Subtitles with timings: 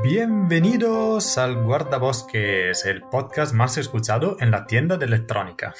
[0.00, 5.74] Bienvenidos al Guardabosques, el podcast más escuchado en la tienda de electrónica.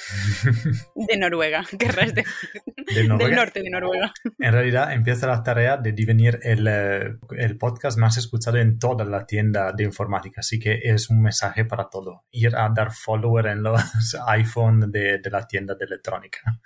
[0.94, 2.62] De Noruega, querrás decir.
[2.94, 4.12] Del norte de Noruega.
[4.38, 9.04] En realidad empieza la tarea de devenir el, eh, el, podcast más escuchado en toda
[9.04, 12.24] la tienda de informática, así que es un mensaje para todo.
[12.30, 13.80] Ir a dar follower en los
[14.26, 16.60] iPhone de, de la tienda de electrónica.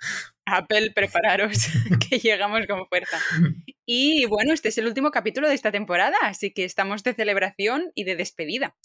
[0.45, 1.67] Apple, prepararos,
[2.09, 3.17] que llegamos con fuerza.
[3.89, 7.93] Y bueno, este es el último capítulo de esta temporada, así que estamos de celebración
[7.95, 8.75] y de despedida.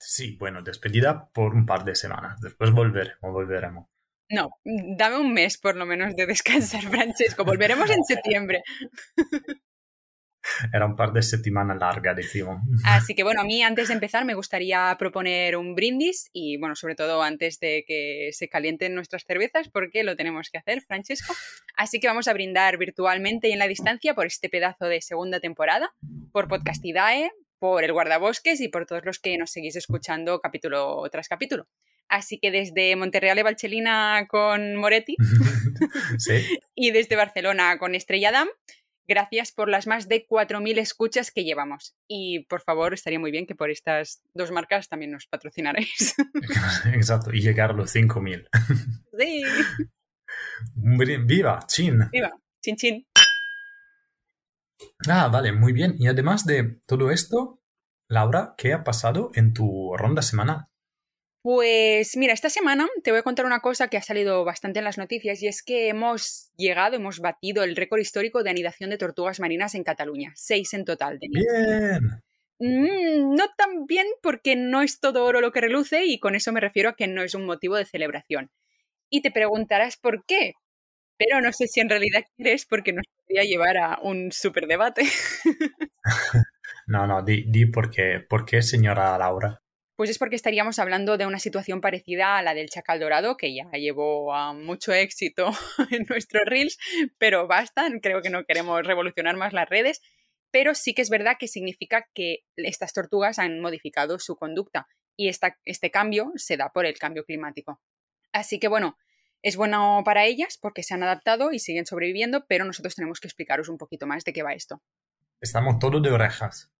[0.00, 2.40] Sí, bueno, despedida por un par de semanas.
[2.40, 3.86] Después volveremos, volveremos.
[4.28, 7.44] No, dame un mes por lo menos de descansar, Francesco.
[7.44, 8.62] Volveremos en septiembre.
[10.72, 12.60] Era un par de semanas largas, decimos.
[12.84, 16.74] Así que bueno, a mí antes de empezar me gustaría proponer un brindis y bueno,
[16.74, 21.34] sobre todo antes de que se calienten nuestras cervezas, porque lo tenemos que hacer, Francesco.
[21.76, 25.40] Así que vamos a brindar virtualmente y en la distancia por este pedazo de segunda
[25.40, 25.90] temporada,
[26.32, 31.28] por Podcastidae, por el guardabosques y por todos los que nos seguís escuchando capítulo tras
[31.28, 31.68] capítulo.
[32.08, 35.16] Así que desde Monterreal de Valchelina con Moretti
[36.74, 38.48] y desde Barcelona con Estrella Dam,
[39.08, 41.96] Gracias por las más de 4.000 escuchas que llevamos.
[42.06, 46.14] Y por favor, estaría muy bien que por estas dos marcas también nos patrocinarais.
[46.92, 48.48] Exacto, y llegar a los 5.000.
[49.18, 49.42] Sí.
[50.74, 52.08] Viva, chin.
[52.12, 52.30] Viva,
[52.62, 53.06] chin chin.
[55.08, 55.94] Ah, vale, muy bien.
[55.98, 57.62] Y además de todo esto,
[58.08, 60.66] Laura, ¿qué ha pasado en tu ronda semanal?
[61.42, 64.84] Pues mira, esta semana te voy a contar una cosa que ha salido bastante en
[64.84, 68.98] las noticias y es que hemos llegado, hemos batido el récord histórico de anidación de
[68.98, 71.18] tortugas marinas en Cataluña, seis en total.
[71.20, 72.22] Bien.
[72.58, 76.52] Mm, no tan bien porque no es todo oro lo que reluce y con eso
[76.52, 78.50] me refiero a que no es un motivo de celebración.
[79.08, 80.54] Y te preguntarás por qué,
[81.16, 85.02] pero no sé si en realidad quieres porque nos podría llevar a un súper debate.
[86.88, 89.62] no, no, di, di por qué, por qué, señora Laura.
[89.98, 93.52] Pues es porque estaríamos hablando de una situación parecida a la del chacal dorado, que
[93.52, 95.50] ya llevó a mucho éxito
[95.90, 96.78] en nuestros reels,
[97.18, 100.00] pero basta, creo que no queremos revolucionar más las redes,
[100.52, 104.86] pero sí que es verdad que significa que estas tortugas han modificado su conducta
[105.16, 107.80] y este cambio se da por el cambio climático.
[108.30, 108.96] Así que bueno,
[109.42, 113.26] es bueno para ellas porque se han adaptado y siguen sobreviviendo, pero nosotros tenemos que
[113.26, 114.80] explicaros un poquito más de qué va esto.
[115.40, 116.70] Estamos todos de orejas.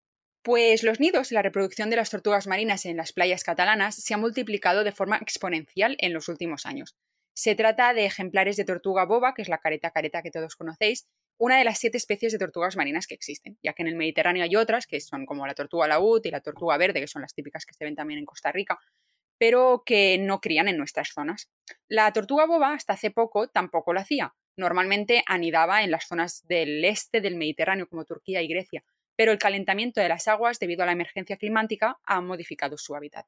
[0.49, 4.15] Pues los nidos y la reproducción de las tortugas marinas en las playas catalanas se
[4.15, 6.97] ha multiplicado de forma exponencial en los últimos años.
[7.35, 11.07] Se trata de ejemplares de tortuga boba, que es la careta careta que todos conocéis,
[11.37, 14.43] una de las siete especies de tortugas marinas que existen, ya que en el Mediterráneo
[14.43, 17.35] hay otras, que son como la tortuga laúd y la tortuga verde, que son las
[17.35, 18.79] típicas que se ven también en Costa Rica,
[19.37, 21.51] pero que no crían en nuestras zonas.
[21.89, 24.35] La tortuga boba hasta hace poco tampoco lo hacía.
[24.57, 28.83] Normalmente anidaba en las zonas del este del Mediterráneo, como Turquía y Grecia,
[29.19, 33.27] pero el calentamiento de las aguas debido a la emergencia climática ha modificado su hábitat.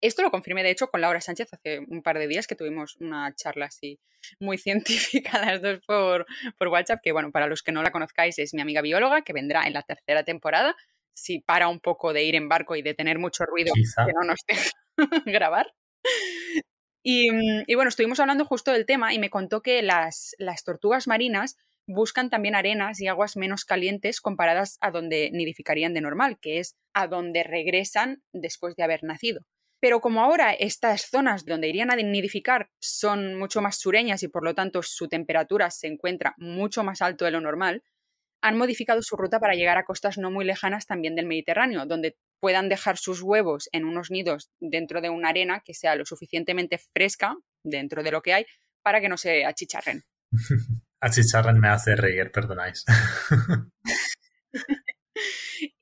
[0.00, 2.96] Esto lo confirmé, de hecho, con Laura Sánchez hace un par de días que tuvimos
[2.96, 4.00] una charla así
[4.40, 4.58] muy
[5.22, 6.26] científica las dos por,
[6.58, 9.32] por WhatsApp, que bueno, para los que no la conozcáis es mi amiga bióloga, que
[9.32, 10.74] vendrá en la tercera temporada,
[11.14, 14.26] si para un poco de ir en barco y de tener mucho ruido que no
[14.26, 14.72] nos deja
[15.26, 15.72] grabar.
[17.04, 17.28] Y,
[17.70, 21.56] y, bueno, estuvimos hablando justo del tema y me contó que las, las tortugas marinas
[21.88, 26.76] buscan también arenas y aguas menos calientes comparadas a donde nidificarían de normal, que es
[26.92, 29.40] a donde regresan después de haber nacido.
[29.80, 34.44] Pero como ahora estas zonas donde irían a nidificar son mucho más sureñas y por
[34.44, 37.82] lo tanto su temperatura se encuentra mucho más alto de lo normal,
[38.42, 42.16] han modificado su ruta para llegar a costas no muy lejanas también del Mediterráneo, donde
[42.40, 46.78] puedan dejar sus huevos en unos nidos dentro de una arena que sea lo suficientemente
[46.78, 48.46] fresca dentro de lo que hay
[48.82, 50.02] para que no se achicharren.
[51.00, 52.84] Achicharran me hace reír, perdonáis.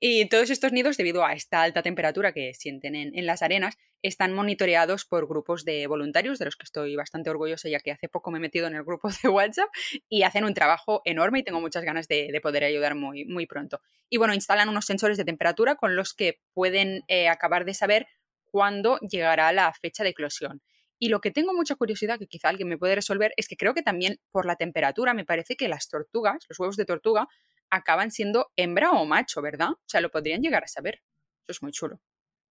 [0.00, 4.34] y todos estos nidos, debido a esta alta temperatura que sienten en, las arenas, están
[4.34, 8.30] monitoreados por grupos de voluntarios, de los que estoy bastante orgullosa, ya que hace poco
[8.30, 9.68] me he metido en el grupo de WhatsApp,
[10.08, 13.80] y hacen un trabajo enorme y tengo muchas ganas de, poder ayudar muy, muy pronto.
[14.10, 18.06] Y bueno, instalan unos sensores de temperatura con los que pueden eh, acabar de saber
[18.50, 20.62] cuándo llegará la fecha de eclosión.
[20.98, 23.74] Y lo que tengo mucha curiosidad, que quizá alguien me puede resolver, es que creo
[23.74, 27.28] que también por la temperatura me parece que las tortugas, los huevos de tortuga,
[27.70, 29.70] acaban siendo hembra o macho, ¿verdad?
[29.70, 31.02] O sea, lo podrían llegar a saber.
[31.42, 32.00] Eso es muy chulo.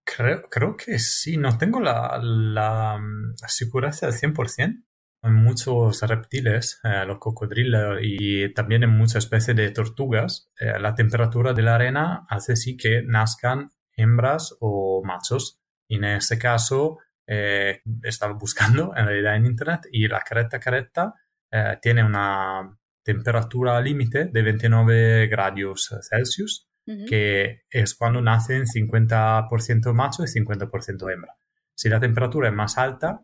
[0.04, 3.02] Creo, creo que sí, no tengo la, la,
[3.42, 4.84] la seguridad al 100%.
[5.24, 10.94] En muchos reptiles, eh, los cocodrilos y también en muchas especies de tortugas, eh, la
[10.94, 15.60] temperatura de la arena hace sí que nazcan hembras o machos.
[15.88, 21.14] Y en este caso, eh, estaba buscando en realidad en internet y la careta careta
[21.52, 26.68] eh, tiene una temperatura límite de 29 grados Celsius
[27.08, 31.36] que es cuando nacen 50% macho y 50% hembra.
[31.74, 33.22] Si la temperatura es más alta,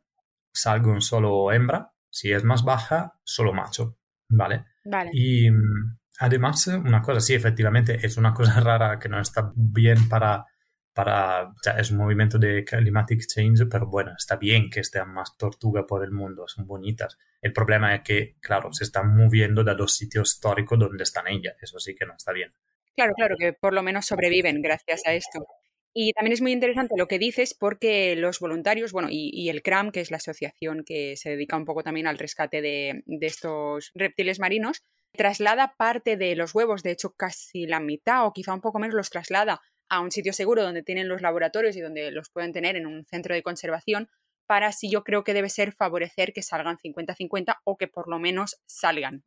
[0.52, 3.98] salgo solo hembra, si es más baja, solo macho,
[4.30, 4.66] ¿vale?
[4.84, 5.12] Vale.
[5.14, 10.10] Y mm, además, una cosa, sí, efectivamente, es una cosa rara que no está bien
[10.10, 10.46] para,
[10.94, 15.38] para, o es un movimiento de climatic change, pero bueno, está bien que estén más
[15.38, 17.18] tortugas por el mundo, son bonitas.
[17.42, 21.56] El problema es que, claro, se están moviendo de los sitios históricos donde están ellas,
[21.62, 22.54] eso sí que no está bien.
[22.96, 25.46] Claro, claro, que por lo menos sobreviven gracias a esto.
[25.94, 29.92] Y también es muy interesante lo que dices porque los voluntarios, bueno, y, el CRAM,
[29.92, 34.40] que es la asociación que se dedica un poco también al rescate de, estos reptiles
[34.40, 38.80] marinos, traslada parte de los huevos, de hecho casi la mitad o quizá un poco
[38.80, 39.60] menos los traslada
[39.92, 43.06] a un sitio seguro donde tienen los laboratorios y donde los pueden tener en un
[43.06, 44.10] centro de conservación
[44.48, 48.18] para así yo creo que debe ser favorecer que salgan 50-50 o que por lo
[48.18, 49.24] menos salgan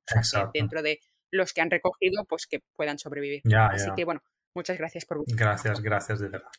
[0.53, 1.01] dentro de
[1.31, 3.43] los que han recogido, pues que puedan sobrevivir.
[3.55, 4.23] así que bueno,
[4.55, 5.25] Muchas gracias por...
[5.27, 6.51] Gracias, gracias de verdad.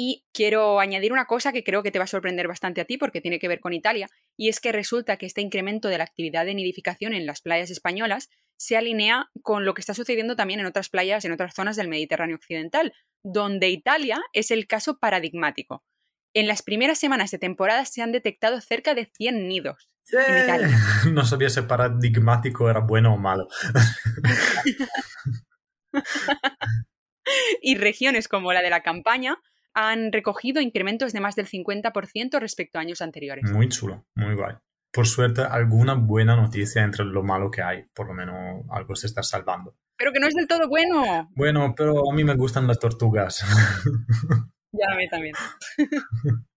[0.00, 2.98] Y quiero añadir una cosa que creo que te va a sorprender bastante a ti
[2.98, 6.04] porque tiene que ver con Italia, y es que resulta que este incremento de la
[6.04, 10.60] actividad de nidificación en las playas españolas se alinea con lo que está sucediendo también
[10.60, 15.82] en otras playas, en otras zonas del Mediterráneo occidental, donde Italia es el caso paradigmático.
[16.32, 19.90] En las primeras semanas de temporada se han detectado cerca de 100 nidos.
[20.12, 20.78] En Italia.
[21.12, 23.48] No sabía si paradigmático era bueno o malo.
[27.62, 29.40] y regiones como la de la campaña
[29.78, 33.48] han recogido incrementos de más del 50% respecto a años anteriores.
[33.52, 34.56] Muy chulo, muy guay.
[34.90, 37.84] Por suerte, alguna buena noticia entre lo malo que hay.
[37.94, 39.76] Por lo menos algo se está salvando.
[39.96, 41.28] Pero que no es del todo bueno.
[41.36, 43.44] Bueno, pero a mí me gustan las tortugas.
[44.70, 45.34] Ya a mí también.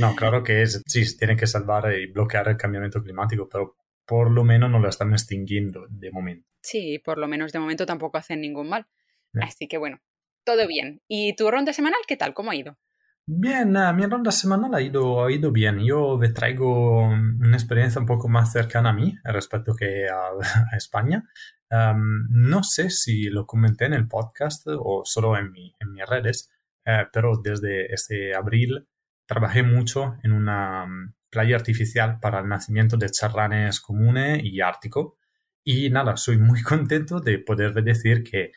[0.00, 3.76] No, claro que es, sí, tiene que salvar y bloquear el cambiamiento climático, pero
[4.06, 6.48] por lo menos no lo están extinguiendo de momento.
[6.62, 8.86] Sí, por lo menos de momento tampoco hacen ningún mal.
[9.34, 10.00] Así que bueno,
[10.48, 11.02] todo bien.
[11.06, 12.32] ¿Y tu ronda semanal qué tal?
[12.32, 12.78] ¿Cómo ha ido?
[13.26, 15.84] Bien, mi ronda semanal ha ido, ha ido bien.
[15.84, 20.08] Yo me traigo una experiencia un poco más cercana a mí respecto que
[20.72, 21.28] a, España.
[21.70, 26.50] no sé si lo comenté en el podcast o solo en, mi, en mis redes,
[26.86, 28.88] eh, pero desde este abril
[29.26, 35.18] trabajé mucho en una mm, playa artificial para el nacimiento de charranes comunes y ártico.
[35.62, 38.52] Y nada, soy muy contento de poder decir que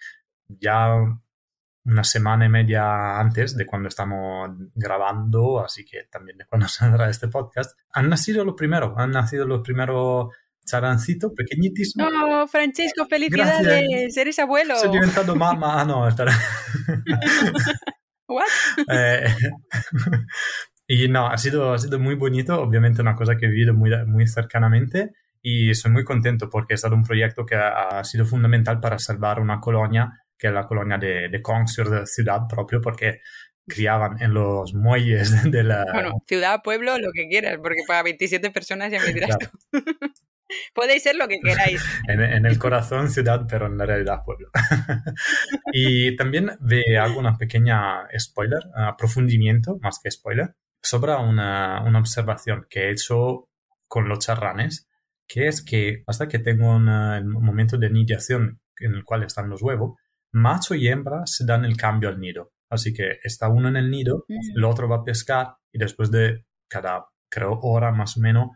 [0.48, 0.96] ya
[1.86, 7.10] una semana y media antes de cuando estamos grabando, así que también de cuando saldrá
[7.10, 10.30] este podcast, han nacido los primeros, han nacido los primeros
[10.66, 11.94] charancitos pequeñitos.
[11.96, 14.76] No, Francesco, felicidades, eres abuelo.
[14.76, 16.34] Soy diventado mamá, ah, no, estará.
[18.28, 18.46] What?
[18.90, 19.26] Eh,
[20.88, 23.92] y no, ha sido, ha sido muy bonito, obviamente una cosa que he vivido muy,
[24.06, 25.12] muy cercanamente
[25.42, 29.40] y soy muy contento porque ha estado un proyecto que ha sido fundamental para salvar
[29.40, 33.22] una colonia que es la colonia de, de de ciudad propio, porque
[33.68, 35.86] criaban en los muelles de la...
[35.94, 39.48] Bueno, ciudad, pueblo, lo que quieras, porque para 27 personas ya me dirás tú.
[40.74, 41.82] Podéis ser lo que queráis.
[42.08, 44.50] En, el corazón ciudad, pero en la realidad pueblo.
[45.72, 52.88] y también ve alguna pequeña spoiler, aprofundimiento, más que spoiler, sobre una, una, observación que
[52.88, 53.48] he hecho
[53.88, 54.90] con los charranes,
[55.28, 59.62] que es que hasta que tengo un momento de nidiación en el cual están los
[59.62, 59.98] huevos,
[60.32, 62.52] macho y hembra se dan el cambio al nido.
[62.70, 66.46] Así que está uno en el nido, el otro va a pescar y después de
[66.70, 68.50] cada, creo, hora más o menos,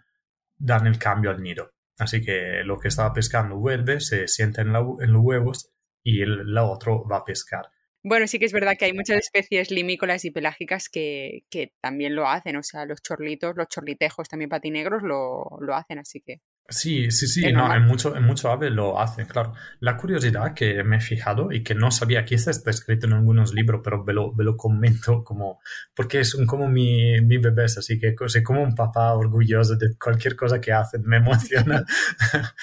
[0.57, 1.71] dan el cambio al nido.
[1.97, 7.05] Así que lo que estaba pescando vuelve, se sienta en, los huevos y el, otro
[7.05, 7.65] va a pescar.
[8.03, 11.43] Bueno, sí que es verdad que hay muchas especies limícolas y pelágicas que,
[11.81, 12.55] también lo hacen.
[12.55, 17.27] O sea, los chorlitos, los chorlitejos también patinegros lo, lo hacen, así que Sí, sí,
[17.27, 19.53] sí, no, en mucho, en mucho ave lo hacen, claro.
[19.81, 23.53] La curiosidad que me he fijado y que no sabía, quizás está escrito en algunos
[23.53, 25.59] libros, pero me lo, lo comento como,
[25.93, 30.35] porque es como mi, mi bebé, así que soy como un papá orgulloso de cualquier
[30.35, 31.85] cosa que hacen, me emociona.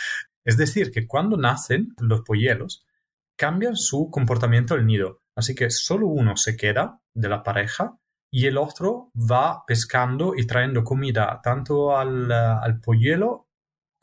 [0.44, 2.84] es decir, que cuando nacen los polluelos,
[3.36, 7.96] cambian su comportamiento al nido, así que solo uno se queda de la pareja
[8.32, 13.46] y el otro va pescando y trayendo comida tanto al, al polluelo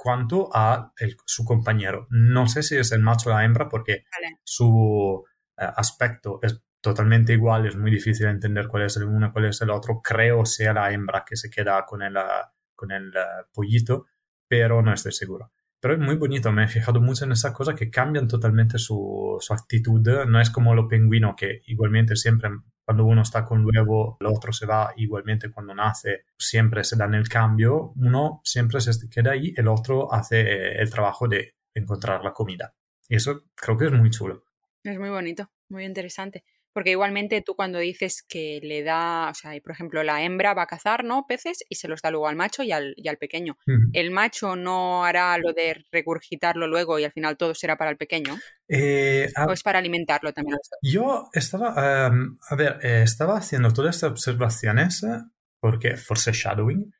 [0.01, 0.93] cuanto a
[1.25, 2.07] su compañero.
[2.09, 4.05] No sé si es el macho o la hembra porque
[4.45, 5.25] su
[5.57, 9.45] eh, aspecto es totalmente igual, es muy difícil entender cuál es el uno y cuál
[9.45, 9.99] es el otro.
[10.01, 14.05] Creo sea la hembra que se queda con el, ah, con el ah, pollito,
[14.47, 15.51] pero no estoy seguro.
[15.81, 19.37] Pero es muy bonito, me he fijado mucho en esa cosa que cambian totalmente su,
[19.41, 20.01] su actitud.
[20.27, 22.49] No es como los pingüinos que igualmente siempre
[22.89, 27.13] cuando uno está con huevo, el otro se va igualmente cuando nace, siempre se dan
[27.13, 32.23] el cambio, uno siempre se queda ahí, el otro hace eh, el trabajo de encontrar
[32.23, 32.73] la comida.
[33.07, 34.43] Y eso creo que es muy chulo.
[34.83, 35.51] Es muy bonito.
[35.69, 36.43] Muy interesante.
[36.73, 40.63] Porque igualmente tú cuando dices que le da, o sea, por ejemplo, la hembra va
[40.63, 41.25] a cazar, ¿no?
[41.27, 43.57] Peces y se los da luego al macho y al, y al pequeño.
[43.93, 47.97] ¿El macho no hará lo de regurgitarlo luego y al final todo será para el
[47.97, 48.37] pequeño?
[48.67, 50.57] Eh, ¿O es para alimentarlo también?
[50.81, 55.23] Yo estaba, em, a ver, eh, estaba haciendo todas estas observaciones eh,
[55.59, 56.93] porque foreshadowing.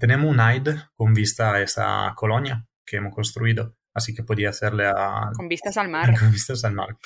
[0.00, 4.86] tenemos un AID con vista a esa colonia que hemos construido así que podía hacerle
[4.86, 5.30] a...
[5.34, 6.14] Con vistas al mar.
[6.20, 6.98] Con vistas al mar.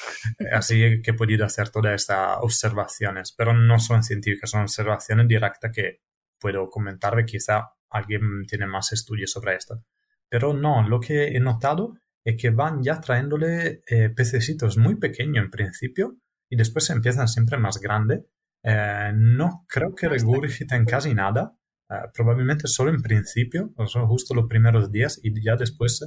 [0.52, 5.70] así que he podido hacer todas estas observaciones, pero no son científicas, son observaciones directas
[5.72, 6.00] que
[6.40, 9.84] puedo comentar de quizá alguien tiene más estudios sobre esto.
[10.28, 11.94] Pero no, lo que he notado
[12.24, 16.16] es que van ya trayéndole eh, pececitos muy pequeños en principio
[16.48, 18.22] y después empiezan siempre más grandes.
[18.64, 21.56] Eh, no creo que regurgiten casi nada,
[21.88, 26.00] eh, probablemente solo en principio, o sea, justo los primeros días y ya después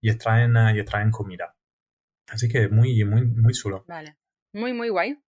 [0.00, 1.54] y traen, y traen comida.
[2.28, 3.84] Así que muy, muy, muy chulo.
[3.88, 4.16] Vale.
[4.52, 5.18] Muy, muy guay.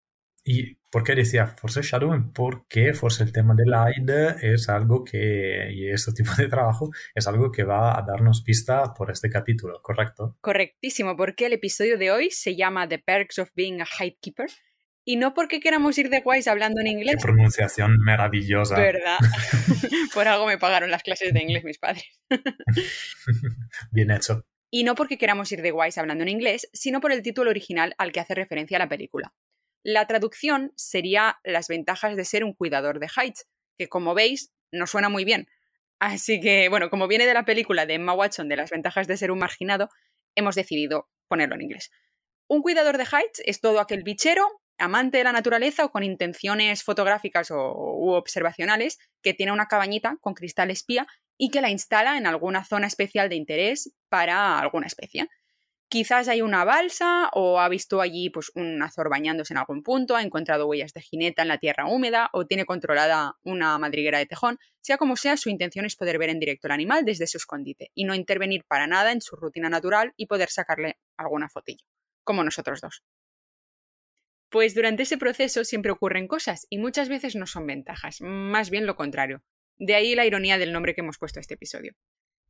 [0.45, 2.33] ¿Y por qué decía Force Shadow?
[2.35, 4.11] Porque Force el tema del AID
[4.43, 8.93] es algo que, y este tipo de trabajo, es algo que va a darnos pista
[8.93, 10.37] por este capítulo, ¿correcto?
[10.41, 13.87] Correctísimo, porque el episodio de hoy se llama The Perks of Being a
[14.21, 14.51] Keeper
[15.05, 17.17] y no porque queramos ir de guays hablando en inglés.
[17.17, 18.77] Qué pronunciación maravillosa.
[18.77, 19.19] ¿Verdad?
[20.15, 22.05] por algo me pagaron las clases de inglés mis padres.
[23.93, 27.23] Bien hecho y no porque queramos ir de guays hablando en inglés, sino por el
[27.23, 29.35] título original al que hace referencia la película.
[29.85, 34.87] La traducción sería Las ventajas de ser un cuidador de Heights, que como veis no
[34.87, 35.47] suena muy bien.
[35.99, 39.19] Así que, bueno, como viene de la película de Emma Watson de Las ventajas de
[39.19, 39.91] ser un marginado,
[40.35, 41.91] hemos decidido ponerlo en inglés.
[42.49, 44.49] Un cuidador de Heights es todo aquel bichero,
[44.79, 50.17] amante de la naturaleza o con intenciones fotográficas o, u observacionales que tiene una cabañita
[50.23, 51.07] con cristal espía
[51.43, 55.29] y que la instala en alguna zona especial de interés para alguna especie.
[55.89, 60.15] Quizás hay una balsa o ha visto allí pues, un azor bañándose en algún punto,
[60.15, 64.27] ha encontrado huellas de jineta en la tierra húmeda o tiene controlada una madriguera de
[64.27, 64.61] tejón.
[64.83, 67.91] Sea como sea, su intención es poder ver en directo al animal desde su escondite
[67.93, 71.85] y no intervenir para nada en su rutina natural y poder sacarle alguna fotillo,
[72.23, 73.03] como nosotros dos.
[74.49, 78.87] Pues durante ese proceso siempre ocurren cosas y muchas veces no son ventajas, más bien
[78.87, 79.43] lo contrario.
[79.79, 81.95] De ahí la ironía del nombre que hemos puesto a este episodio.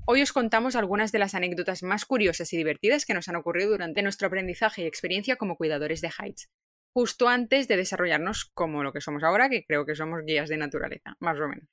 [0.04, 3.70] Hoy os contamos algunas de las anécdotas más curiosas y divertidas que nos han ocurrido
[3.70, 6.50] durante nuestro aprendizaje y experiencia como cuidadores de Heights,
[6.92, 10.56] justo antes de desarrollarnos como lo que somos ahora, que creo que somos guías de
[10.56, 11.68] naturaleza, más o menos.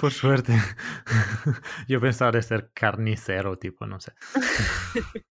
[0.00, 0.52] por suerte.
[1.88, 4.12] Yo pensaba de ser carnicero, tipo, no sé.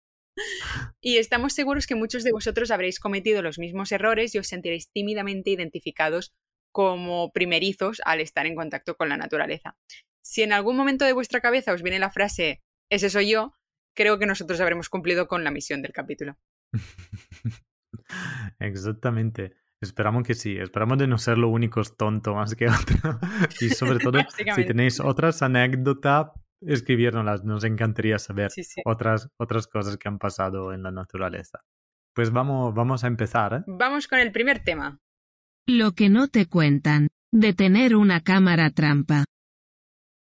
[1.02, 4.92] y estamos seguros que muchos de vosotros habréis cometido los mismos errores y os sentiréis
[4.92, 6.36] tímidamente identificados
[6.74, 9.78] como primerizos al estar en contacto con la naturaleza.
[10.22, 13.54] Si en algún momento de vuestra cabeza os viene la frase ese soy yo,
[13.96, 16.38] creo que nosotros habremos cumplido con la misión del capítulo.
[18.60, 19.56] Exactamente.
[19.82, 23.00] Esperamos que sí, esperamos de no ser los únicos tontos más que otros.
[23.62, 24.20] y sobre todo,
[24.56, 26.28] si tenéis otras anécdotas,
[26.62, 28.52] escribirnoslas, nos encantaría saber
[28.86, 31.60] Otras, otras cosas que han pasado en la naturaleza.
[32.16, 33.54] Pues vamos, vamos a empezar.
[33.54, 33.64] ¿eh?
[33.68, 35.02] Vamos con el primer tema.
[35.66, 39.24] Lo que no te cuentan, de tener una cámara trampa.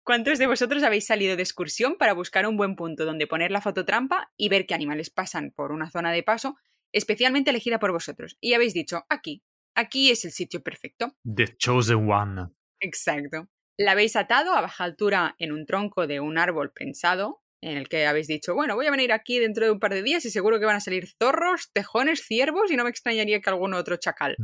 [0.02, 3.60] ¿Cuántos de vosotros habéis salido de excursión para buscar un buen punto donde poner la
[3.60, 6.56] fototrampa y ver qué animales pasan por una zona de paso
[6.90, 8.38] especialmente elegida por vosotros?
[8.40, 9.42] Y habéis dicho, aquí,
[9.74, 11.12] aquí es el sitio perfecto.
[11.22, 12.48] The chosen one.
[12.80, 13.50] Exacto.
[13.76, 17.90] La habéis atado a baja altura en un tronco de un árbol pensado, en el
[17.90, 20.30] que habéis dicho, bueno, voy a venir aquí dentro de un par de días y
[20.30, 23.98] seguro que van a salir zorros, tejones, ciervos y no me extrañaría que algún otro
[23.98, 24.34] chacal.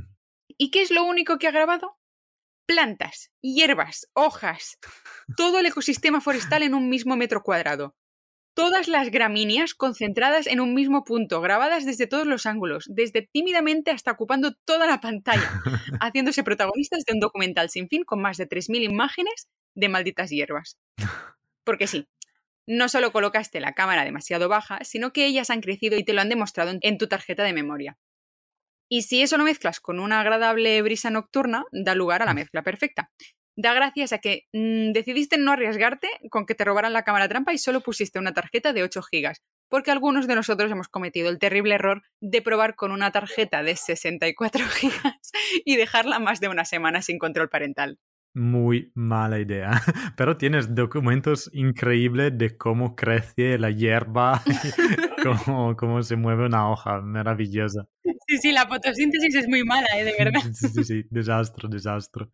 [0.59, 1.97] ¿Y qué es lo único que ha grabado?
[2.66, 4.78] Plantas, hierbas, hojas,
[5.37, 7.97] todo el ecosistema forestal en un mismo metro cuadrado.
[8.54, 13.90] Todas las gramíneas concentradas en un mismo punto, grabadas desde todos los ángulos, desde tímidamente
[13.90, 15.49] hasta ocupando toda la pantalla,
[16.00, 20.76] haciéndose protagonistas de un documental sin fin con más de 3.000 imágenes de malditas hierbas.
[21.64, 22.09] Porque sí,
[22.66, 26.21] no solo colocaste la cámara demasiado baja, sino que ellas han crecido y te lo
[26.21, 27.97] han demostrado en tu tarjeta de memoria.
[28.94, 32.62] Y si eso lo mezclas con una agradable brisa nocturna, da lugar a la mezcla
[32.62, 33.11] perfecta.
[33.56, 37.54] Da gracias a que mm, decidiste no arriesgarte con que te robaran la cámara trampa
[37.54, 41.38] y solo pusiste una tarjeta de 8 gigas, porque algunos de nosotros hemos cometido el
[41.38, 45.32] terrible error de probar con una tarjeta de 64 gigas
[45.64, 47.99] y dejarla más de una semana sin control parental
[48.34, 49.70] muy mala idea.
[50.16, 54.42] Pero tienes documentos increíbles de cómo crece la hierba,
[55.23, 57.87] cómo, cómo se mueve una hoja, maravillosa.
[58.26, 60.05] Sí, sí, la fotosíntesis es muy mala, ¿eh?
[60.05, 60.41] de verdad.
[60.52, 62.29] Sí, sí, sí, desastre, desastre.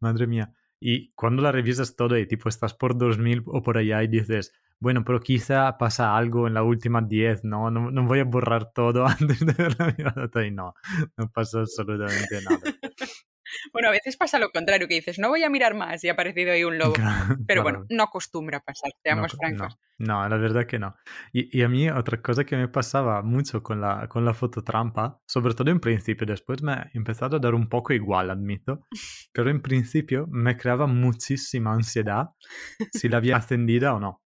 [0.00, 0.52] Madre mía.
[0.80, 4.52] Y cuando la revisas todo y tipo estás por 2000 o por allá y dices,
[4.80, 7.70] bueno, pero quizá pasa algo en la última 10, ¿no?
[7.70, 7.90] ¿no?
[7.90, 10.74] No voy a borrar todo antes de ver la mirada y no,
[11.16, 12.60] no pasó absolutamente nada.
[13.72, 16.12] Bueno, a veces pasa lo contrario, que dices, no voy a mirar más y ha
[16.12, 16.94] aparecido ahí un lobo.
[17.46, 19.78] Pero bueno, no acostumbra pasar, seamos francos.
[19.98, 20.94] No, la verdad que no.
[21.32, 25.54] Y, a mí otra cosa que me pasaba mucho con la, con la fototrampa, sobre
[25.54, 28.86] todo en principio, después me ha empezado a dar un poco igual, admito,
[29.32, 32.28] pero en principio me creaba muchísima ansiedad
[32.92, 34.22] si la había ascendida o no.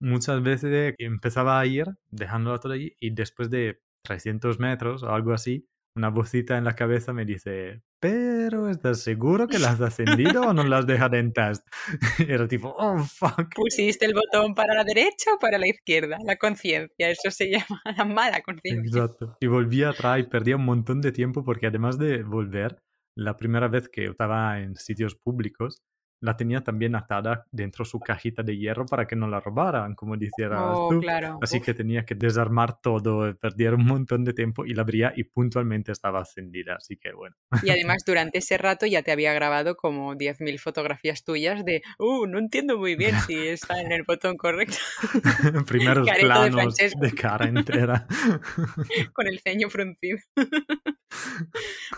[0.00, 5.34] Muchas veces empezaba a ir dejándola todo allí y después de 300 metros o algo
[5.34, 10.40] así, una vocita en la cabeza me dice, pero ¿estás seguro que las has ascendido
[10.42, 11.66] o no las dejas en test?
[12.28, 13.54] Era tipo, oh, fuck.
[13.54, 17.80] Pusiste el botón para la derecha o para la izquierda, la conciencia, eso se llama
[17.96, 19.02] la mala conciencia.
[19.02, 19.36] Exacto.
[19.40, 22.82] Y volví atrás y perdía un montón de tiempo porque además de volver,
[23.14, 25.82] la primera vez que estaba en sitios públicos,
[26.20, 29.94] la tenía también atada dentro de su cajita de hierro para que no la robaran,
[29.94, 31.00] como dijeras oh, tú.
[31.00, 31.38] Claro.
[31.42, 35.24] Así que tenía que desarmar todo, perder un montón de tiempo y la abría y
[35.24, 37.36] puntualmente estaba encendida, así que bueno.
[37.62, 42.26] Y además durante ese rato ya te había grabado como 10.000 fotografías tuyas de, uh,
[42.26, 44.76] no entiendo muy bien si está en el botón correcto.
[45.66, 48.06] Primeros planos de, cara entera.
[49.12, 50.18] Con el ceño fruncido.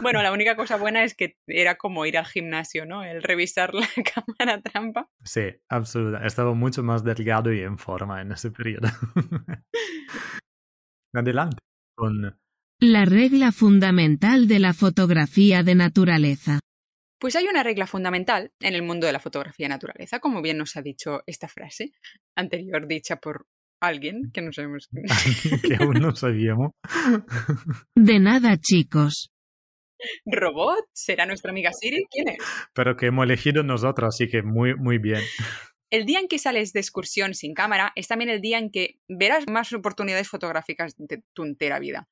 [0.00, 3.04] Bueno, la única cosa buena es que era como ir al gimnasio, ¿no?
[3.04, 5.09] El revisar la cámara trampa.
[5.25, 6.26] Sí, absolutamente.
[6.26, 8.88] Estaba mucho más delgado y en forma en ese periodo.
[11.14, 11.59] Adelante
[11.95, 12.38] con...
[12.81, 16.59] La regla fundamental de la fotografía de naturaleza.
[17.21, 20.59] Pues hay una regla fundamental en el mundo de la fotografía de naturaleza, como bien
[20.59, 21.92] nos ha dicho esta frase
[22.35, 23.47] anterior dicha por
[23.82, 24.88] alguien que no sabemos
[25.62, 26.70] que aún no sabíamos.
[27.96, 29.30] De nada, chicos.
[30.24, 30.84] ¿Robot?
[30.92, 32.04] ¿Será nuestra amiga Siri?
[32.10, 32.36] ¿Quién es?
[32.74, 35.20] Pero que hemos elegido nosotros, así que muy, muy bien.
[35.90, 38.98] El día en que sales de excursión sin cámara es también el día en que
[39.08, 42.08] verás más oportunidades fotográficas de tu entera vida.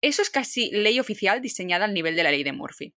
[0.00, 2.94] Eso es casi ley oficial diseñada al nivel de la ley de Murphy.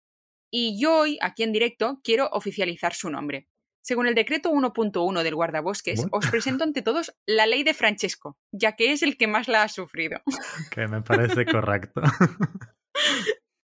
[0.51, 3.47] Y yo hoy, aquí en directo, quiero oficializar su nombre.
[3.87, 8.73] Según el decreto 1.1 del guardabosques, os presento ante todos la ley de Francesco, ya
[8.73, 10.19] que es el que más la ha sufrido.
[10.71, 12.01] Que me parece correcto.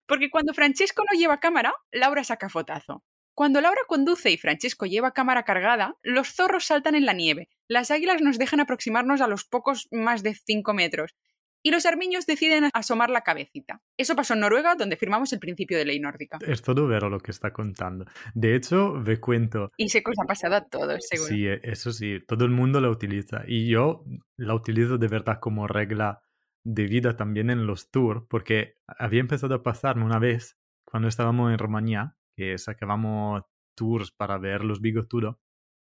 [0.05, 3.01] Porque cuando Francesco no lleva cámara, Laura saca fotazo.
[3.33, 7.89] Cuando Laura conduce y Francesco lleva cámara cargada, los zorros saltan en la nieve, las
[7.89, 11.15] águilas nos dejan aproximarnos a los pocos más de 5 metros,
[11.63, 13.81] y los armiños deciden asomar la cabecita.
[13.97, 16.39] Eso pasó en Noruega, donde firmamos el principio de ley nórdica.
[16.45, 18.05] Es todo vero lo que está contando.
[18.33, 19.71] De hecho, me cuento.
[19.77, 21.29] Y que os ha pasado a todos, seguro.
[21.29, 23.43] Sí, eso sí, todo el mundo la utiliza.
[23.47, 24.03] Y yo
[24.37, 26.21] la utilizo de verdad como regla
[26.63, 31.51] de vida también en los tours, porque había empezado a pasarme una vez cuando estábamos
[31.51, 33.43] en Rumanía, que sacábamos
[33.75, 35.37] tours para ver los bigotudos,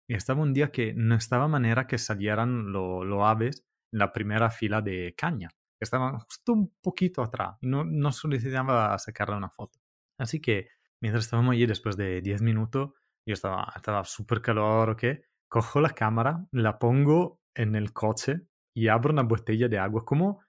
[0.09, 4.13] y estaba un día que no estaba manera que salieran los lo aves en la
[4.13, 9.51] primera fila de caña, estaban justo un poquito atrás, y no, no solicitaba sacarle una
[9.51, 9.79] foto.
[10.19, 10.69] Así que
[11.01, 12.91] mientras estábamos allí, después de 10 minutos,
[13.27, 15.05] yo estaba, estaba súper calor, ¿ok?
[15.49, 18.43] Cojo la cámara, la pongo en el coche
[18.75, 20.43] y abro una botella de agua, como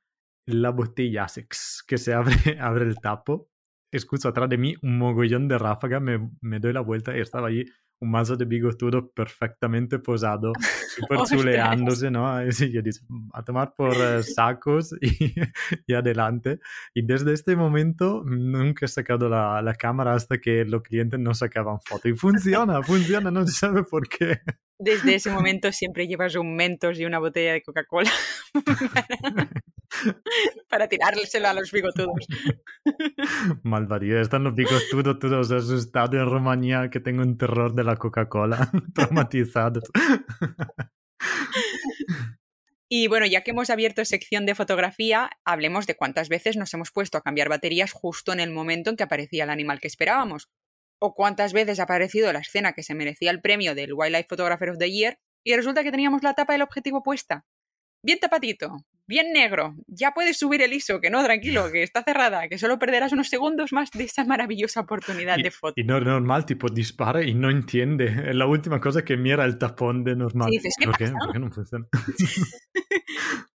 [0.46, 1.28] la botella
[1.88, 3.50] que se abre, abre el tapo.
[3.92, 7.48] Escucho atrás de mí un mogollón de ráfaga, me, me doy la vuelta y estaba
[7.48, 7.66] allí
[8.02, 10.54] un mazo de bigotudo perfectamente posado,
[10.96, 12.40] súper chuleándose, ¿no?
[12.50, 13.00] Y yo dije,
[13.34, 15.34] a tomar por eh, sacos y,
[15.88, 16.60] y, adelante.
[16.94, 21.34] Y desde este momento nunca he sacado la, la cámara hasta que los clientes no
[21.34, 22.08] sacaban foto.
[22.08, 24.40] Y funciona, funciona, no se sabe por qué.
[24.80, 28.12] Desde ese momento siempre llevas un Mentos y una botella de Coca-Cola
[30.70, 32.26] para tirárselo a los bigotudos.
[33.64, 38.72] Malvadía, están los bigotudos todos asustados en Rumanía que tengo un terror de la Coca-Cola,
[38.96, 39.84] traumatizados.
[42.92, 46.92] Y bueno, ya que hemos abierto sección de fotografía, hablemos de cuántas veces nos hemos
[46.92, 50.50] puesto a cambiar baterías justo en el momento en que aparecía el animal que esperábamos
[51.00, 54.70] o cuántas veces ha aparecido la escena que se merecía el premio del Wildlife Photographer
[54.70, 57.46] of the Year y resulta que teníamos la tapa del objetivo puesta.
[58.02, 62.48] Bien tapatito, bien negro, ya puedes subir el ISO, que no, tranquilo, que está cerrada,
[62.48, 65.74] que solo perderás unos segundos más de esa maravillosa oportunidad de foto.
[65.76, 68.06] Y no normal, tipo, dispara y no entiende.
[68.30, 70.50] Es la última cosa que mira el tapón de normal.
[70.86, 71.12] ¿Por, qué?
[71.12, 71.88] ¿Por qué no funciona?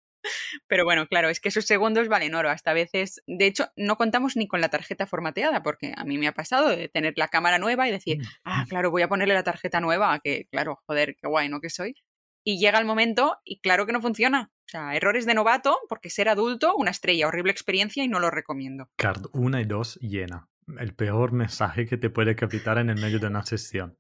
[0.66, 2.50] Pero bueno, claro, es que esos segundos valen oro.
[2.50, 6.28] Hasta veces, de hecho, no contamos ni con la tarjeta formateada, porque a mí me
[6.28, 8.24] ha pasado de tener la cámara nueva y decir, mm.
[8.44, 11.60] ah, claro, voy a ponerle la tarjeta nueva, que claro, joder, qué guay, ¿no?
[11.60, 11.94] Que soy.
[12.46, 14.50] Y llega el momento y claro que no funciona.
[14.66, 18.30] O sea, errores de novato, porque ser adulto, una estrella, horrible experiencia y no lo
[18.30, 18.90] recomiendo.
[18.96, 20.48] Card 1 y 2 llena.
[20.78, 23.96] El peor mensaje que te puede captar en el medio de una sesión.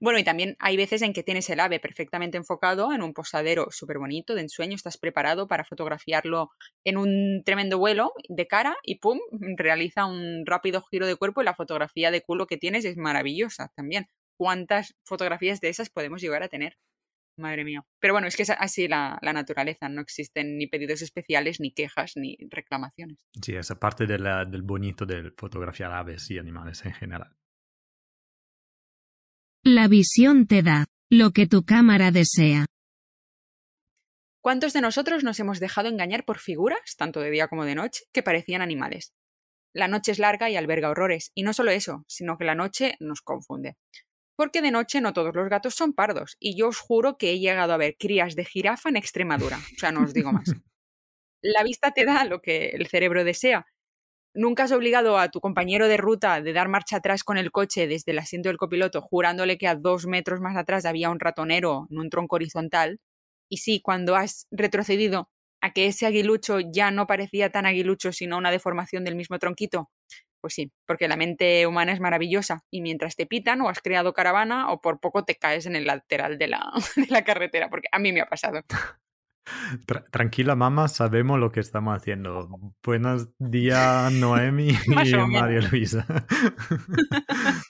[0.00, 3.68] Bueno, y también hay veces en que tienes el ave perfectamente enfocado en un posadero
[3.70, 6.50] súper bonito de ensueño, estás preparado para fotografiarlo
[6.84, 9.18] en un tremendo vuelo de cara y ¡pum!
[9.56, 13.72] realiza un rápido giro de cuerpo y la fotografía de culo que tienes es maravillosa
[13.74, 14.08] también.
[14.36, 16.76] ¿Cuántas fotografías de esas podemos llegar a tener?
[17.38, 17.84] Madre mía.
[18.00, 22.12] Pero bueno, es que es así la, naturaleza, no existen ni pedidos especiales, ni quejas,
[22.16, 23.18] ni reclamaciones.
[23.42, 27.36] Sí, esa parte del bonito de fotografiar aves y animales en general.
[29.62, 32.66] La visión te da lo que tu cámara desea.
[34.40, 38.04] ¿Cuántos de nosotros nos hemos dejado engañar por figuras, tanto de día como de noche,
[38.12, 39.12] que parecían animales?
[39.74, 42.94] La noche es larga y alberga horrores, y no solo eso, sino que la noche
[43.00, 43.76] nos confunde
[44.36, 47.38] porque de noche no todos los gatos son pardos, y yo os juro que he
[47.38, 49.58] llegado a ver crías de jirafa en Extremadura.
[49.58, 50.52] O sea, no os digo más.
[51.42, 53.66] La vista te da lo que el cerebro desea.
[54.34, 57.86] Nunca has obligado a tu compañero de ruta de dar marcha atrás con el coche
[57.86, 61.86] desde el asiento del copiloto, jurándole que a dos metros más atrás había un ratonero
[61.90, 63.00] en un tronco horizontal.
[63.48, 65.30] Y sí, cuando has retrocedido
[65.62, 69.90] a que ese aguilucho ya no parecía tan aguilucho, sino una deformación del mismo tronquito,
[70.46, 74.12] pues sí, porque la mente humana es maravillosa y mientras te pitan o has creado
[74.12, 76.70] caravana o por poco te caes en el lateral de la,
[77.26, 78.60] carretera, porque a mí me ha pasado.
[80.12, 82.48] tranquila, mamá, sabemos lo que estamos haciendo.
[82.84, 86.06] Buenos días, Noemi y María Luisa.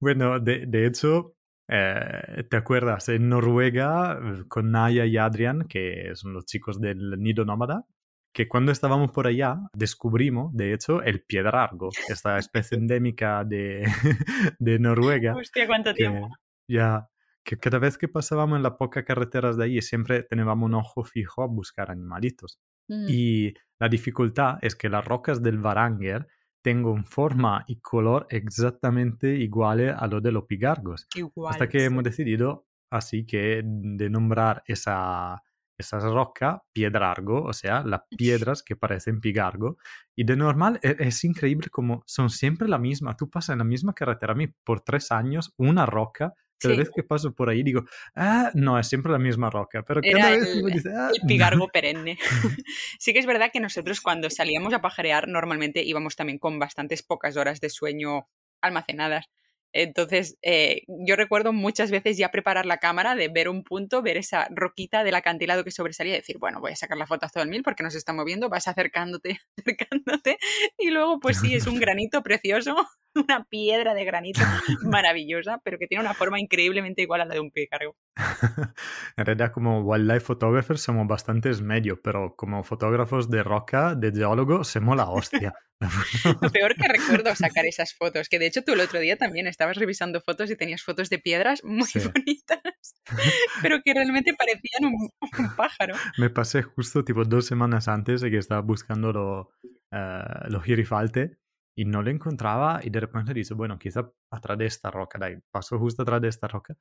[0.00, 1.34] bueno, de, hecho,
[1.66, 3.08] eh, ¿te acuerdas?
[3.08, 7.86] En Noruega, con Naya y Adrian, que son los chicos del Nido Nómada,
[8.34, 13.84] que cuando estábamos por allá descubrimos, de hecho, el piedrargo, esta especie endémica de,
[14.58, 15.34] de Noruega.
[15.36, 16.28] Hostia, cuánto tiempo.
[16.68, 17.08] Ya,
[17.44, 21.04] que cada vez que pasábamos en las pocas carreteras de ahí siempre teníamos un ojo
[21.04, 22.58] fijo a buscar animalitos.
[22.88, 23.06] Mm.
[23.08, 26.26] Y la dificultad es que las rocas del Varanger
[26.60, 31.06] tengan forma y color exactamente iguales a lo de los pigargos.
[31.48, 35.42] Hasta que hemos decidido así que de nombrar esa,
[35.78, 39.78] esa roca piedrargo, o sea, las piedras que parecen pigargo.
[40.14, 43.16] Y de normal e, es, increíble como son siempre la misma.
[43.16, 46.34] Tú pasas en la misma carretera a mí por tres años, una roca.
[46.56, 47.84] Cada vez que paso por ahí digo,
[48.14, 49.82] ah, no, es siempre la misma roca.
[49.82, 52.16] Pero cada vez el, dice, ah, el pigargo perenne.
[52.98, 57.02] sí que es verdad que nosotros cuando salíamos a pajarear normalmente íbamos también con bastantes
[57.02, 58.28] pocas horas de sueño
[58.62, 59.26] almacenadas.
[59.74, 64.16] Entonces, eh, yo recuerdo muchas veces ya preparar la cámara, de ver un punto, ver
[64.16, 67.28] esa roquita del acantilado que sobresalía y decir, bueno, voy a sacar la foto a
[67.28, 70.38] todo el mil porque nos está moviendo, vas acercándote, acercándote,
[70.78, 72.76] y luego, pues sí, es un granito precioso,
[73.16, 74.40] una piedra de granito
[74.82, 77.96] maravillosa, pero que tiene una forma increíblemente igual a la de un pícaro.
[79.16, 84.62] en realidad, como wildlife photographers somos bastantes medios, pero como fotógrafos de roca, de geólogo,
[84.62, 85.52] somos la hostia.
[85.80, 89.46] Lo peor que recuerdo sacar esas fotos, que de hecho tú el otro día también
[89.46, 92.60] estabas revisando fotos y tenías fotos de piedras muy bonitas,
[93.62, 95.10] pero que realmente parecían un,
[95.56, 95.94] pájaro.
[96.18, 99.46] Me pasé justo tipo dos semanas antes de que estaba buscando los
[99.92, 101.38] uh, lo girifalte
[101.76, 105.40] y no lo encontraba y de repente dice, bueno, quizá atrás de esta roca, dai,
[105.50, 106.76] paso justo atrás de esta roca,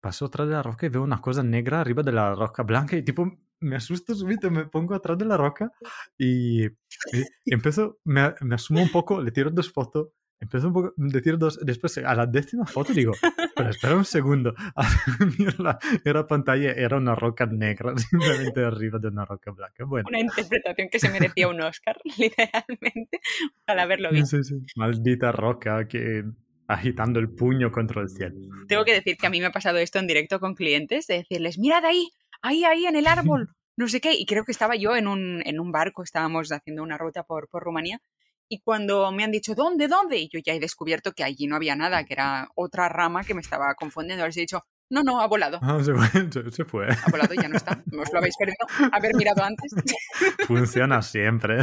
[0.00, 2.96] paso atrás de la roca y veo una cosa negra arriba de la roca blanca
[2.96, 5.70] y tipo me asusto súbito, me pongo atrás de la roca
[6.18, 6.66] y,
[7.46, 10.08] empiezo, me, me, asumo un poco, le tiro dos fotos,
[10.40, 13.12] empiezo un poco, le tiro dos, después a la décima foto digo,
[13.54, 14.54] pero espera un segundo,
[15.58, 19.84] la, era pantalla, era una roca negra, simplemente arriba de una roca blanca.
[19.84, 20.08] Bueno.
[20.08, 23.20] Una interpretación que se merecía un Oscar, literalmente,
[23.66, 24.42] al haberlo visto.
[24.42, 26.24] Sí, sí, Maldita roca que
[26.70, 28.36] agitando el puño contra el cielo.
[28.68, 31.18] Tengo que decir que a mí me ha pasado esto en directo con clientes, de
[31.18, 32.08] decirles, mirad ahí,
[32.42, 34.14] ahí, ahí en el árbol, no sé qué.
[34.14, 37.48] Y creo que estaba yo en un, en un barco, estábamos haciendo una ruta por,
[37.48, 38.00] por Rumanía.
[38.48, 40.18] Y cuando me han dicho, ¿dónde, dónde?
[40.18, 43.34] Y yo ya he descubierto que allí no había nada, que era otra rama que
[43.34, 44.26] me estaba confundiendo.
[44.26, 45.60] Les he dicho, no, no, ha volado.
[45.62, 46.06] Ah, se fue,
[46.50, 46.88] se fue.
[46.88, 47.80] Ha volado y ya no está.
[47.96, 48.66] ¿Os lo habéis perdido?
[48.92, 49.72] Haber mirado antes.
[50.48, 51.58] Funciona siempre.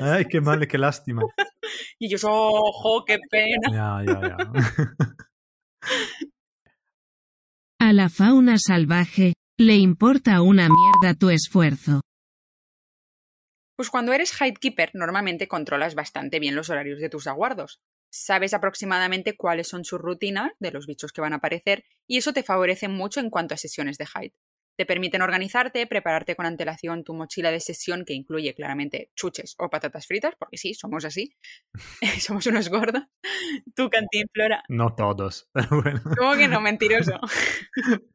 [0.00, 1.22] Ay, qué mal, qué lástima.
[1.98, 3.68] Y yo, ojo, qué pena.
[3.70, 4.36] Ya, ya, ya.
[7.80, 12.00] A la fauna salvaje, le importa una mierda tu esfuerzo.
[13.76, 17.80] Pues cuando eres hidekeeper, normalmente controlas bastante bien los horarios de tus aguardos.
[18.10, 22.32] Sabes aproximadamente cuáles son sus rutinas de los bichos que van a aparecer y eso
[22.32, 24.34] te favorece mucho en cuanto a sesiones de hide.
[24.78, 29.68] Te permiten organizarte, prepararte con antelación tu mochila de sesión que incluye claramente chuches o
[29.68, 31.34] patatas fritas, porque sí, somos así,
[32.20, 33.02] somos unos gordos.
[33.74, 34.62] Tu cantinflora.
[34.68, 36.00] No todos, pero bueno.
[36.16, 36.60] ¿Cómo que no?
[36.60, 37.18] Mentiroso.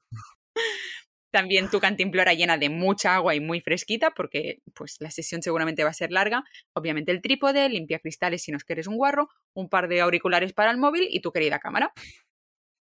[1.34, 5.84] También tu cantimplora llena de mucha agua y muy fresquita, porque pues la sesión seguramente
[5.84, 6.46] va a ser larga.
[6.74, 10.72] Obviamente el trípode, limpia cristales si nos quieres un guarro, un par de auriculares para
[10.72, 11.92] el móvil y tu querida cámara.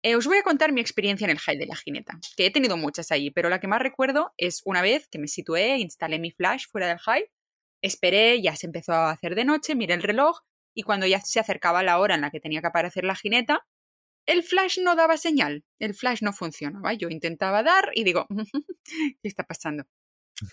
[0.02, 2.50] Eh, os voy a contar mi experiencia en el high de la jineta, que he
[2.50, 6.18] tenido muchas allí, pero la que más recuerdo es una vez que me situé, instalé
[6.18, 7.28] mi flash fuera del high,
[7.82, 10.40] esperé, ya se empezó a hacer de noche, miré el reloj
[10.74, 13.66] y cuando ya se acercaba la hora en la que tenía que aparecer la jineta,
[14.26, 16.92] el flash no daba señal, el flash no funcionaba.
[16.92, 18.26] Yo intentaba dar y digo,
[18.84, 19.84] ¿qué está pasando?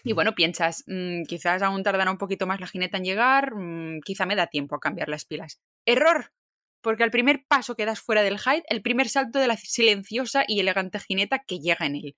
[0.04, 4.00] Y bueno, piensas, mm, quizás aún tardará un poquito más la jineta en llegar, mm,
[4.02, 5.62] quizá me da tiempo a cambiar las pilas.
[5.86, 6.32] ¡Error!
[6.86, 10.44] Porque al primer paso que das fuera del hide, el primer salto de la silenciosa
[10.48, 12.16] y elegante jineta que llega en él.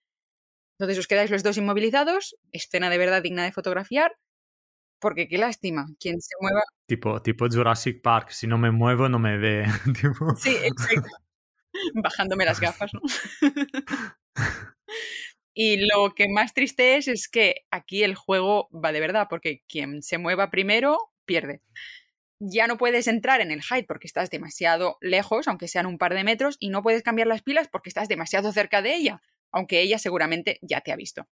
[0.77, 4.17] Entonces os quedáis los dos inmovilizados, escena de verdad digna de fotografiar,
[4.99, 6.63] porque qué lástima, quien se mueva.
[6.85, 9.63] Tipo, tipo Jurassic Park, si no me muevo no me ve.
[10.37, 11.11] Sí, exacto.
[12.03, 12.99] bajándome las gafas, ¿no?
[15.53, 19.63] y lo que más triste es es que aquí el juego va de verdad, porque
[19.65, 21.61] quien se mueva primero pierde.
[22.39, 26.13] Ya no puedes entrar en el hide porque estás demasiado lejos, aunque sean un par
[26.13, 29.21] de metros, y no puedes cambiar las pilas porque estás demasiado cerca de ella,
[29.51, 31.27] aunque ella seguramente ya te ha visto.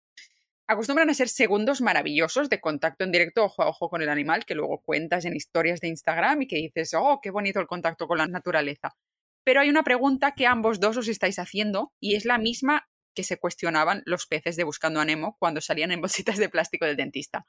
[0.66, 4.46] Acostumbran a ser segundos maravillosos de contacto en directo ojo a ojo con el animal
[4.46, 8.06] que luego cuentas en historias de Instagram y que dices, oh, qué bonito el contacto
[8.06, 8.96] con la naturaleza.
[9.44, 13.24] Pero hay una pregunta que ambos dos os estáis haciendo y es la misma que
[13.24, 16.96] se cuestionaban los peces de Buscando a Nemo cuando salían en bolsitas de plástico del
[16.96, 17.46] dentista.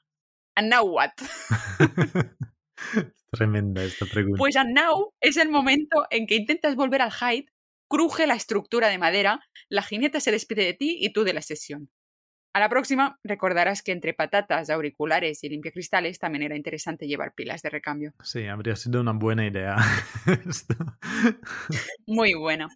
[0.54, 1.12] ¿And now what?
[3.30, 4.38] Tremenda esta pregunta.
[4.38, 7.46] Pues and now es el momento en que intentas volver al hide,
[7.88, 11.42] cruje la estructura de madera, la jineta se despide de ti y tú de la
[11.42, 11.90] sesión.
[12.56, 17.60] A la próxima recordarás que entre patatas, auriculares y limpiacristales también era interesante llevar pilas
[17.60, 18.14] de recambio.
[18.22, 19.76] Sí, habría sido una buena idea.
[22.06, 22.68] Muy buena.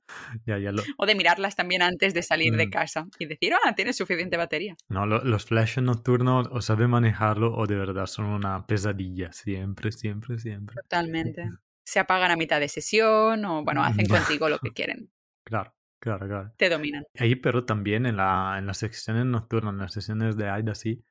[0.98, 2.70] O de mirarlas también antes de salir de mm.
[2.70, 4.76] casa y decir, ah, tienes suficiente batería.
[4.90, 10.38] No, los flash nocturnos o sabe manejarlo o de verdad son una pesadilla, siempre, siempre,
[10.38, 10.76] siempre.
[10.76, 11.48] Totalmente.
[11.84, 15.10] Se apagan a mitad de sesión o, bueno, hacen contigo lo que quieren.
[15.42, 15.72] Claro.
[16.00, 16.52] Claro, claro.
[16.56, 17.04] Te dominan.
[17.18, 21.04] Ahí, pero también en, la, en las sesiones nocturnas, en las sesiones de AIDA, sí,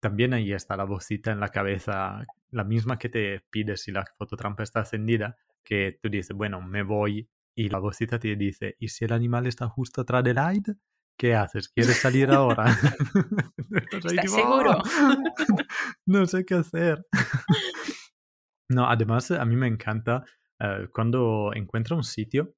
[0.00, 4.04] también ahí está la vocita en la cabeza, la misma que te pide si la
[4.18, 7.26] fototrampa está encendida, que tú dices, bueno, me voy,
[7.56, 10.74] y la vocita te dice, ¿y si el animal está justo atrás del AIDA?
[11.16, 11.70] ¿Qué haces?
[11.70, 12.64] ¿Quieres salir ahora?
[13.92, 14.82] ¿Estás seguro?
[16.06, 17.06] no sé qué hacer.
[18.68, 20.24] no, además a mí me encanta
[20.58, 22.54] eh, cuando encuentro un sitio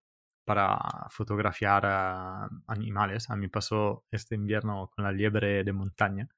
[0.47, 0.79] para
[1.11, 3.29] fotografiar animales.
[3.29, 6.29] A mí pasó este invierno con la liebre de montaña,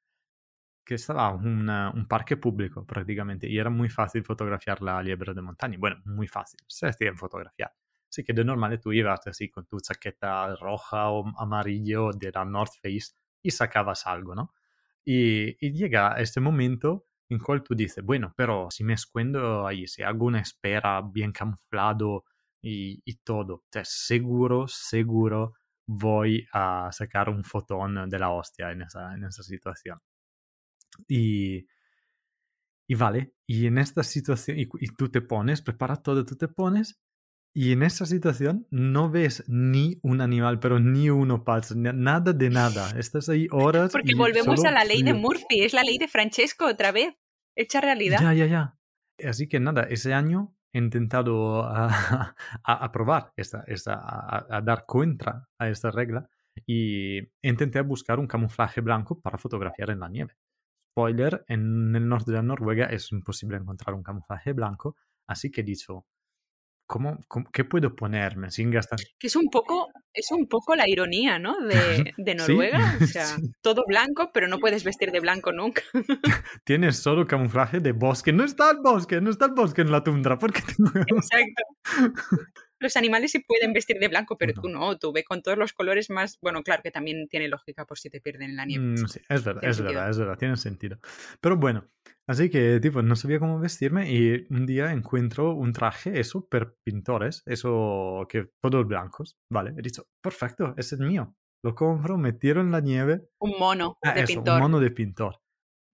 [0.84, 5.42] que estaba un, un parque público prácticamente y era muy fácil fotografiar la liebre de
[5.42, 5.76] montaña.
[5.78, 7.72] Bueno, muy fácil, se decía fotografiar.
[8.10, 12.46] Así que de normal tú ibas así con tu chaqueta roja o amarillo de la
[12.46, 14.54] North Face y sacabas algo, ¿no?
[15.04, 19.86] Y, y llega este momento en cual tú dices, bueno, pero si me escondo ahí,
[19.86, 22.24] si hago una espera bien camuflado,
[22.62, 23.64] y, todo.
[23.70, 25.54] Te seguro, seguro
[25.86, 29.98] voy a sacar un fotón de la hostia en esa, en esa situación.
[31.06, 31.66] Y,
[32.86, 34.66] y vale, y en esta situación, y,
[34.96, 37.00] tú te pones, preparas todo, tú te pones,
[37.54, 42.50] y en esa situación no ves ni un animal, pero ni uno pasa, nada de
[42.50, 42.90] nada.
[42.98, 43.90] Estás ahí horas.
[43.90, 47.14] Porque volvemos a la ley de Murphy, es la ley de Francesco otra vez,
[47.56, 48.20] hecha realidad.
[48.20, 48.78] Ya, ya, ya.
[49.26, 53.64] Así que nada, ese año intentado a, a, probar, esta,
[53.96, 56.28] a, dar cuenta a esta regla
[56.66, 60.34] y intenté buscar un camuflaje blanco para fotografiar en la nieve.
[60.92, 64.96] Spoiler, en el norte de Noruega es imposible encontrar un camuflaje blanco,
[65.28, 66.06] así que he dicho,
[66.86, 67.20] ¿cómo,
[67.52, 68.98] qué puedo ponerme sin gastar?
[69.18, 71.56] Que es un poco, es un poco la ironía, ¿no?
[71.68, 72.96] De, de Noruega.
[73.00, 75.82] O sea, todo blanco, pero no puedes vestir de blanco nunca.
[76.64, 78.32] Tienes solo camuflaje de bosque.
[78.32, 80.38] No está el bosque, no está el bosque en la tundra.
[80.38, 81.62] ¿Por qué Exacto.
[82.80, 85.72] Los animales sí pueden vestir de blanco, pero tú no, tú ve con todos los
[85.72, 86.38] colores más.
[86.40, 88.84] Bueno, claro que también tiene lógica por si te pierden en la nieve.
[88.84, 90.98] Mm, sí, es verdad, es verdad, es verdad, tiene sentido.
[91.40, 91.88] Pero bueno,
[92.28, 96.76] Así que, tipo, no sabía cómo vestirme y un día encuentro un traje, eso, per
[96.84, 99.72] pintores, eso que todos blancos, ¿vale?
[99.78, 101.34] He dicho, perfecto, ese es mío.
[101.64, 103.30] Lo compro, me tiro en la nieve.
[103.40, 104.54] Un mono ah, de pintor.
[104.56, 105.40] Un mono de pintor.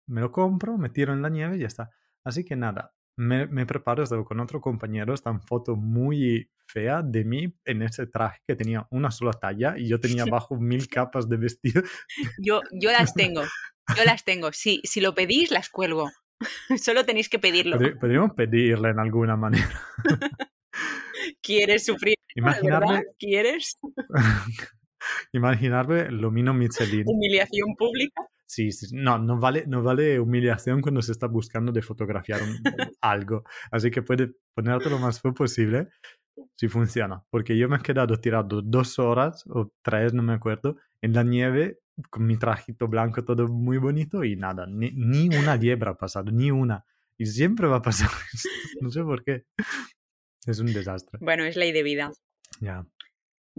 [0.09, 1.91] Me lo compro, me tiro en la nieve y ya está.
[2.23, 7.23] Así que nada, me, me preparo, estaba con otro compañero, esta foto muy fea de
[7.25, 11.29] mí en ese traje que tenía una sola talla y yo tenía abajo mil capas
[11.29, 11.83] de vestido.
[12.39, 13.43] Yo, yo las tengo.
[13.95, 14.53] Yo las tengo.
[14.53, 16.11] Si, si lo pedís, las cuelgo.
[16.83, 17.79] Solo tenéis que pedirlo.
[18.01, 19.69] Podríamos pedirle en alguna manera.
[21.43, 22.15] ¿Quieres sufrir?
[22.35, 23.05] Imaginarme.
[23.19, 23.79] ¿Quieres?
[25.33, 27.05] Imaginarme Lomino Michelin.
[27.07, 28.23] Humiliación pública.
[28.51, 32.41] Sí, sí, no, no vale, no vale humillación cuando se está buscando de fotografiar
[33.01, 33.45] algo.
[33.71, 35.87] Así que puede ponerte lo más feo posible
[36.57, 37.23] si funciona.
[37.31, 41.23] Porque yo me he quedado tirado dos horas o tres, no me acuerdo, en la
[41.23, 41.79] nieve
[42.11, 46.33] con mi trajito blanco todo muy bonito y nada, ni, ni una liebre ha pasado,
[46.33, 46.85] ni una.
[47.19, 48.11] Y siempre va a pasar
[48.81, 49.45] No sé por qué.
[50.45, 51.21] Es un desastre.
[51.23, 52.11] Bueno, es ley de vida.
[52.61, 52.85] Ya.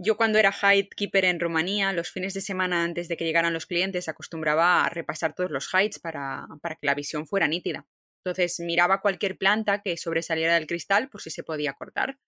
[0.04, 3.52] Yo cuando era hide keeper en Rumanía, los fines de semana antes de que llegaran
[3.52, 7.86] los clientes acostumbraba a repasar todos los hides para, para que la visión fuera nítida.
[8.24, 12.18] Entonces miraba cualquier planta que sobresaliera del cristal por si se podía cortar.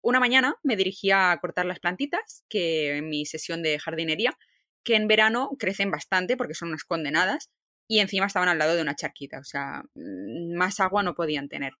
[0.00, 4.38] Una mañana me dirigía a cortar las plantitas, que en mi sesión de jardinería,
[4.82, 7.50] que en verano crecen bastante porque son unas condenadas,
[7.86, 11.48] y encima estaban al lado de una charquita, o sea, mm, más agua no podían
[11.50, 11.72] tener.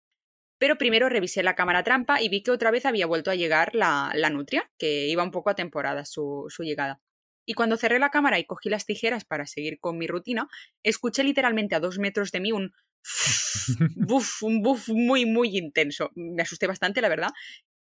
[0.58, 3.74] Pero primero revisé la cámara trampa y vi que otra vez había vuelto a llegar
[3.74, 7.00] la, nutria, que iba un poco a su, su llegada.
[7.46, 10.48] Y cuando cerré la cámara y cogí las tijeras para seguir con mi rutina,
[10.82, 12.72] escuché literalmente a dos metros de mí un
[13.96, 16.10] buff, un buff muy, muy intenso.
[16.14, 17.30] Me asusté bastante, la verdad.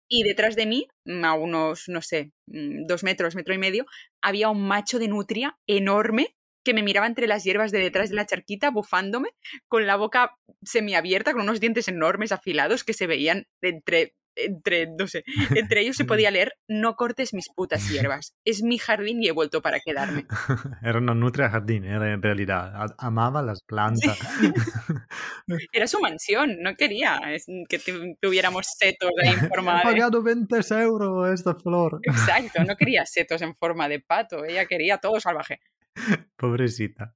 [0.08, 0.88] Y detrás de mí,
[1.22, 3.86] a unos, no sé, mm, dos metros, metro y medio,
[4.22, 6.38] había un macho de nutria enorme
[6.68, 9.30] que me miraba entre las hierbas de detrás de la charquita, bufándome,
[9.70, 15.08] con la boca semiabierta, con unos dientes enormes afilados que se veían entre entre, no
[15.08, 15.24] sé,
[15.56, 18.36] entre ellos se podía leer, no cortes mis putas hierbas.
[18.46, 20.26] Es mi jardín y he vuelto para quedarme.
[20.84, 22.94] Era una nutria jardín, era en realidad.
[22.98, 24.20] Amaba las plantas.
[25.72, 27.20] Era su mansión, no quería
[27.70, 27.80] que
[28.22, 29.80] tuviéramos setos ahí en forma de...
[29.80, 32.02] He pagado 20 euros esta flor.
[32.04, 35.62] Exacto, no quería setos en forma de pato, ella quería todo salvaje.
[36.38, 37.16] Pobrecita.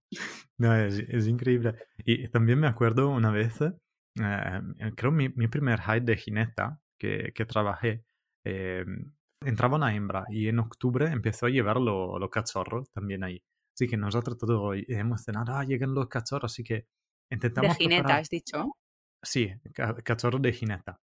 [0.58, 1.76] No, es, increíble.
[1.98, 4.62] Y también me acuerdo una vez, eh,
[4.96, 8.04] creo mi, mi primer hide de jineta que, que trabajé,
[8.46, 8.86] eh,
[9.44, 13.41] entraba una hembra y en octubre empezó a llevar los cachorros también ahí.
[13.76, 16.86] Así que nosotros todos emocionados, ah, llegan los cachorros, así que
[17.32, 17.78] intentamos...
[17.78, 18.78] ¿De jineta has dicho?
[19.24, 19.52] Sí,
[20.04, 21.00] cachorros de jineta.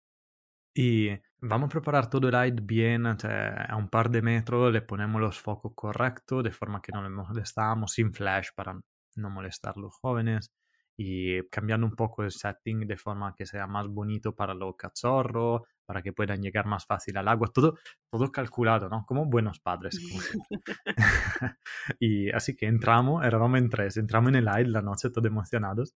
[0.74, 5.20] Y vamos a preparar todo el ride bien, a un par de metros, le ponemos
[5.20, 8.78] los focos correctos, de forma que no le molestamos, sin flash para
[9.16, 10.52] no molestar a los jóvenes,
[10.98, 15.62] y cambiando un poco el setting de forma que sea más bonito para los cachorros,
[15.84, 17.74] para que puedan llegar más fácil al agua, todo,
[18.10, 19.04] todo calculado, ¿no?
[19.06, 19.98] Como buenos padres.
[22.00, 25.94] y así que entramos, éramos en tres, entramos en el ride la noche todos emocionados,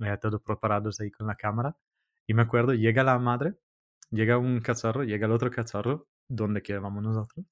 [0.00, 1.76] eh, todos preparados ahí con la cámara,
[2.26, 3.54] y me acuerdo, llega la madre
[4.12, 7.46] llega un cachorro, llega el otro cachorro, donde quedábamos nosotros.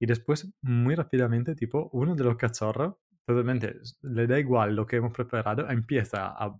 [0.00, 4.96] Y después, muy rápidamente, tipo, uno de los cachorros, totalmente, le da igual lo que
[4.96, 6.54] hemos preparado, empieza a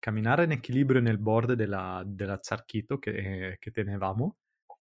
[0.00, 4.34] caminar en equilibrio en el borde de la, de la charquito que, que teníamos,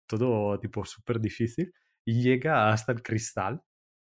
[0.07, 1.73] todo tipo súper difícil,
[2.05, 3.61] y llega hasta el cristal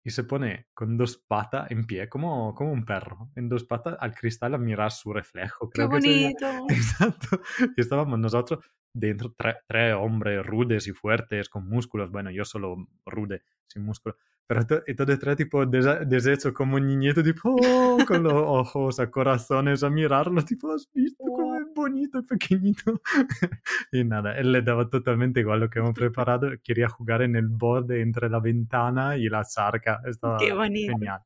[0.05, 3.97] y se pone con dos patas en pie, como, como un perro, en dos patas
[4.01, 5.71] al cristal a mirar su reflejo.
[5.71, 6.47] ¡Qué bonito!
[6.69, 7.41] Exacto.
[7.77, 9.35] Y estábamos nosotros dentro
[9.67, 12.11] tres hombres rudes y fuertes con músculos.
[12.11, 12.77] Bueno, yo solo
[13.07, 14.17] rude, sin músculo.
[14.47, 19.83] Pero todo tres tipo deshecho como un niñito, tipo, oh, con los ojos a corazones
[19.83, 23.01] a mirarlo, tipo, has visto cómo es bonito, pequeñito.
[23.93, 26.51] y nada, él le daba totalmente igual lo que hemos preparado.
[26.63, 30.01] Quería jugar en el borde entre la ventana y la zarca.
[30.05, 30.93] Estaba Qué bonito.
[30.93, 31.21] genial.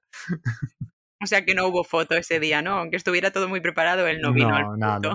[1.21, 2.73] O sea que no hubo foto ese día, ¿no?
[2.75, 4.79] Aunque estuviera todo muy preparado, él no vino al punto.
[4.79, 5.15] Nada.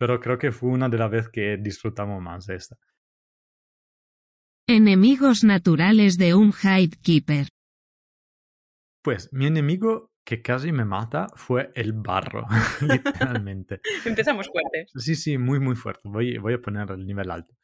[0.00, 2.74] Pero creo que fue una de las veces que disfrutamos más esta.
[4.66, 7.48] Enemigos naturales de un Hide Keeper.
[9.02, 12.46] Pues mi enemigo que casi me mata fue el barro,
[12.80, 13.82] literalmente.
[14.06, 14.90] Empezamos fuertes.
[14.94, 16.08] Sí, sí, muy, muy fuerte.
[16.08, 17.54] Voy, voy a poner el nivel alto.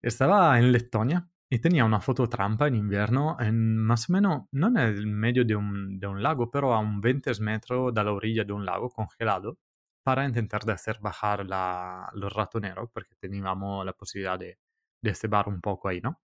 [0.00, 4.68] Estaba en Letonia y tenía una foto trampa en invierno, en más o menos, no
[4.68, 8.12] en el medio de un, de un lago, pero a un 20 metros de la
[8.12, 9.58] orilla de un lago congelado
[10.06, 14.60] para intentar de hacer bajar la, los ratoneros, porque teníamos la posibilidad de,
[15.02, 16.20] de cebar un poco ahí, ¿no?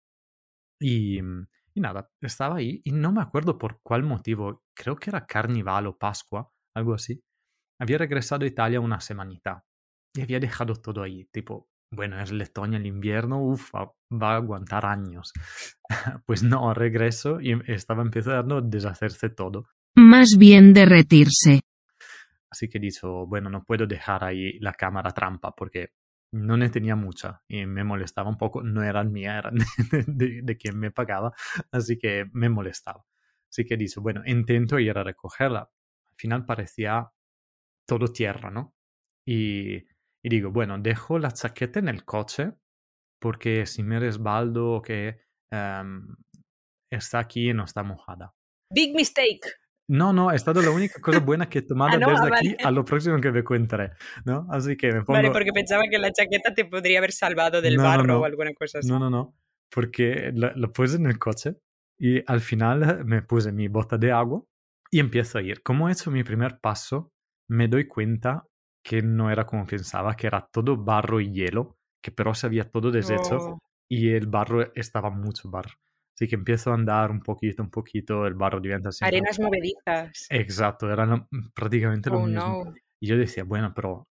[0.81, 5.27] Y, y, nada, estaba ahí y no me acuerdo por cuál motivo, creo que era
[5.27, 7.23] Carnival o Pascua, algo así.
[7.81, 9.65] Había regresado a Italia una semanita
[10.13, 14.87] y había dejado todo ahí, tipo, bueno, es Letonia el invierno, uff, va a aguantar
[14.87, 15.33] años.
[16.27, 19.69] pues no, regreso y estaba empezando a deshacerse todo.
[19.95, 21.61] Más bien derretirse.
[22.51, 25.93] Así que dijo, bueno, no puedo dejar ahí la cámara trampa porque
[26.33, 28.63] no tenía mucha y me molestaba un poco.
[28.63, 29.55] No eran mía, eran
[30.07, 31.33] de, quien me pagaba,
[31.73, 33.05] así que me molestaba.
[33.51, 35.61] Así que dijo, bueno, intento ir a recogerla.
[35.61, 37.11] Al final parecía
[37.87, 38.75] todo tierra, ¿no?
[39.27, 39.87] Y,
[40.23, 42.53] digo, bueno, dejo la chaqueta en el coche
[43.19, 45.21] porque si me resbaldo que
[45.51, 46.15] em,
[46.91, 48.35] está aquí y no está mojada.
[48.71, 49.49] Big mistake.
[49.89, 52.37] No, no, è stata la única cosa buena que he tomado ah, no, desde vale.
[52.37, 53.93] aquí a lo próximo que me contaré,
[54.27, 54.47] ¿no?
[54.51, 55.15] Así que me pongo...
[55.15, 58.25] Vale, porque pensaba que la chaqueta te podría haber salvado del no, barro no, o
[58.25, 58.89] alguna cosa así.
[58.89, 59.35] No, no, no,
[59.71, 61.57] porque lo puse en el coche
[61.99, 64.43] y al final me puse mi bota de agua
[64.91, 65.63] y empiezo a ir.
[65.63, 67.11] Como he hecho mi primer paso,
[67.49, 68.45] me doy cuenta
[68.83, 72.71] que no era como pensaba, que era todo barro y hielo, que pero se había
[72.71, 73.59] todo deshecho oh.
[73.89, 75.73] y el barro estaba mucho barro.
[76.19, 79.05] Así que empiezo a andar un poquito, un poquito, el barro diventa así.
[79.05, 80.27] Arenas movedizas.
[80.31, 82.75] Exacto, era prácticamente lo oh, mismo.
[83.01, 84.09] Y yo decía, bueno, pero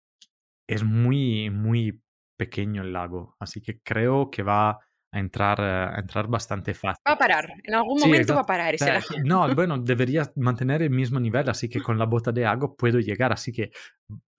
[0.69, 2.01] es muy, muy
[2.37, 7.03] pequeño el lago, así que creo que va a entrar, a entrar bastante fácil.
[7.05, 9.05] Va a parar, en algún momento va a parar ese lago.
[9.25, 13.01] No, bueno, debería mantener el mismo nivel, así que con la bota de agua puedo
[13.01, 13.69] llegar, así que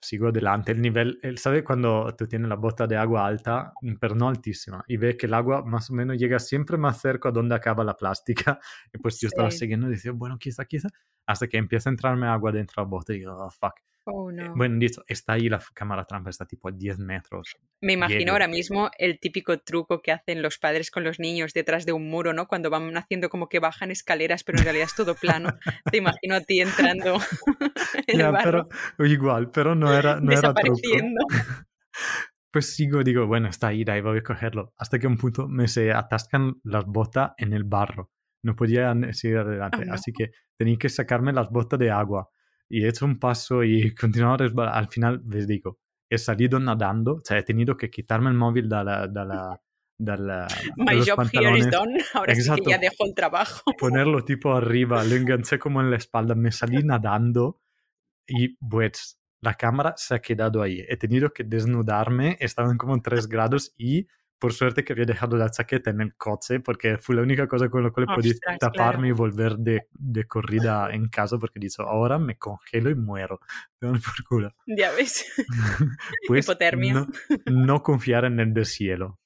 [0.00, 0.72] sigo adelante.
[0.72, 4.84] El nivel, ¿sabes cuando tú tienes la bota de agua alta, mm, pero no altísima,
[4.86, 7.84] y ves que el agua más o menos llega siempre más cerca a donde acaba
[7.84, 8.58] la plástica?
[8.92, 10.88] Y pues yo estaba siguiendo y decía, bueno, quizá, quizá,
[11.26, 13.74] hasta que empieza a entrarme agua dentro de la bota y digo, oh, fuck.
[14.10, 14.54] Oh, no.
[14.54, 17.56] Bueno, dicho, está ahí la cámara trampa, está tipo a 10 metros.
[17.82, 21.84] Me imagino ahora mismo el típico truco que hacen los padres con los niños detrás
[21.84, 22.48] de un muro, ¿no?
[22.48, 25.50] Cuando van haciendo como que bajan escaleras, pero en realidad es todo plano.
[25.90, 27.18] Te imagino a ti entrando
[28.06, 28.68] en el barro.
[28.96, 30.80] Pero, igual, pero no era, no era truco.
[32.50, 34.72] Pues sigo, digo, bueno, está ahí, ahí voy a cogerlo.
[34.78, 38.10] Hasta que un punto me se atascan las botas en el barro.
[38.42, 39.84] No podía seguir adelante.
[39.86, 42.30] Ah, Así que tenía que sacarme las botas de agua
[42.68, 44.74] y he hecho un paso y continuaba a resbalar.
[44.74, 45.78] Al final, les digo,
[46.10, 49.06] he salido nadando, o sea, he tenido que quitarme el móvil de la...
[50.00, 50.46] De la
[50.76, 51.98] My job here is done.
[52.14, 53.72] Ahora sí que ya dejo el trabajo.
[53.76, 57.60] Ponerlo tipo arriba, lo enganché como en la espalda, me salí nadando
[58.24, 60.84] y pues la cámara se ha quedado ahí.
[60.88, 64.06] He tenido que desnudarme, estaban como 3 grados y
[64.38, 67.68] por suerte que había dejado la chaqueta en el coche porque fue la única cosa
[67.68, 72.18] con la cual podía taparme y volver de, de, corrida en casa porque dicho, ahora
[72.18, 73.40] me congelo y muero.
[73.80, 74.54] por culo.
[74.66, 75.26] Ya ves.
[76.28, 77.06] pues Hipotermia.
[77.46, 79.18] No, confiar en el deshielo.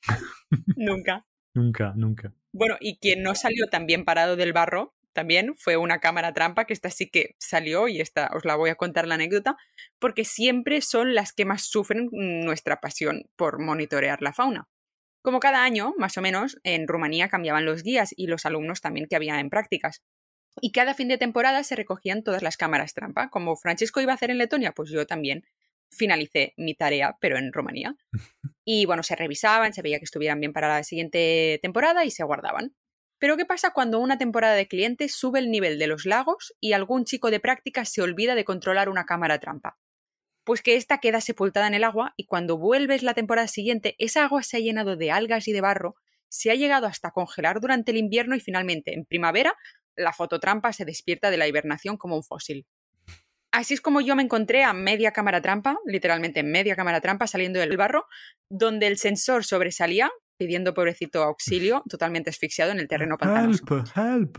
[0.77, 1.27] nunca.
[1.55, 2.33] nunca, nunca.
[2.53, 6.65] Bueno, y quien no salió tan bien parado del barro también fue una cámara trampa,
[6.65, 9.57] que esta sí que salió y esta os la voy a contar la anécdota,
[9.99, 14.69] porque siempre son las que más sufren nuestra pasión por monitorear la fauna.
[15.23, 19.07] Como cada año, más o menos, en Rumanía cambiaban los guías y los alumnos también
[19.09, 20.03] que había en prácticas.
[20.61, 23.31] Y cada fin de temporada se recogían todas las cámaras trampa.
[23.31, 25.45] Como Francesco iba a hacer en Letonia, pues yo también
[25.91, 27.97] finalicé mi tarea, pero en Rumanía.
[28.65, 32.23] Y bueno, se revisaban, se veía que estuvieran bien para la siguiente temporada y se
[32.23, 32.77] guardaban.
[33.19, 36.73] Pero ¿qué pasa cuando una temporada de clientes sube el nivel de los lagos y
[36.73, 39.79] algún chico de prácticas se olvida de controlar una cámara trampa?
[40.45, 44.25] Pues que ésta queda sepultada en el agua y cuando vuelves la temporada siguiente, esa
[44.25, 45.97] agua se ha llenado de algas y de barro,
[46.29, 49.55] se ha llegado hasta congelar durante el invierno y finalmente, en primavera,
[49.97, 52.67] la fototrampa se despierta de la hibernación como un fósil.
[53.53, 57.61] Así es como yo me encontré a media cámara trampa, literalmente media cámara trampa saliendo
[57.61, 58.07] del barro,
[58.49, 63.63] donde el sensor sobresalía, pidiendo pobrecito auxilio, totalmente asfixiado en el terreno pantanoso.
[63.95, 64.39] Help,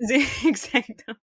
[0.00, 1.18] Sí, exacto.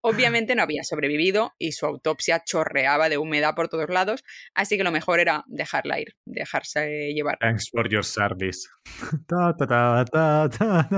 [0.00, 4.24] Obviamente no había sobrevivido y su autopsia chorreaba de humedad por todos lados,
[4.54, 7.38] así que lo mejor era dejarla ir, dejarse llevar.
[7.38, 8.68] Thanks for your service.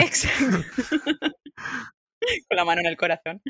[0.01, 0.65] Exacto.
[2.49, 3.43] Con la mano en el corazón.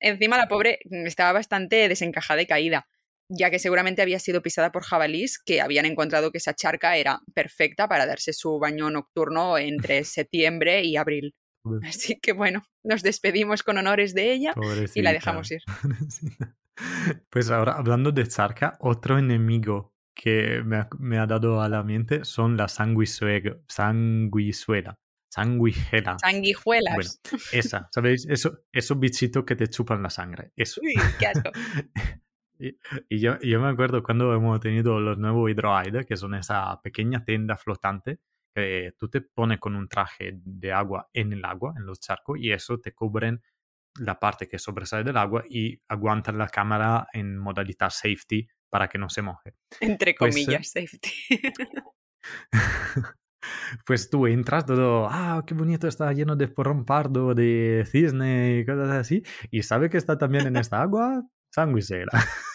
[0.00, 2.88] Encima la pobre estaba bastante desencajada y caída,
[3.28, 7.20] ya que seguramente había sido pisada por jabalís que habían encontrado que esa charca era
[7.34, 11.34] perfecta para darse su baño nocturno entre septiembre y abril.
[11.82, 14.54] Así que bueno, nos despedimos con honores de ella
[14.94, 15.62] y la dejamos ir.
[17.28, 20.62] Pues ahora, hablando de Zarca, otro enemigo que
[20.98, 23.58] me ha, dado a la mente son las sanguisuela.
[23.68, 24.98] Sanguisuela.
[25.30, 26.18] Sanguijela.
[26.18, 27.20] Sanguijuelas.
[27.22, 28.26] Bueno, esa, ¿sabéis?
[28.28, 30.52] Eso, esos bichitos que te chupan la sangre.
[30.56, 30.80] Eso.
[30.82, 31.50] Uy, qué asco.
[32.58, 37.24] y, yo, yo, me acuerdo cuando hemos tenido los nuevos hidroide, que son esa pequeña
[37.24, 38.20] tienda flotante
[38.54, 42.38] que tú te pones con un traje de agua en el agua, en los charcos,
[42.40, 43.42] y eso te cubren
[43.98, 48.98] la parte que sobresale del agua y aguantan la cámara en modalidad safety para que
[48.98, 49.54] no se moje.
[49.80, 51.10] Entre pues, eh comillas, safety.
[53.86, 58.66] pues tú entras todo, ah, qué bonito, está lleno de porrón pardo, de cisne y
[58.66, 62.10] cosas así, y sabe que está también en esta agua, sanguisera.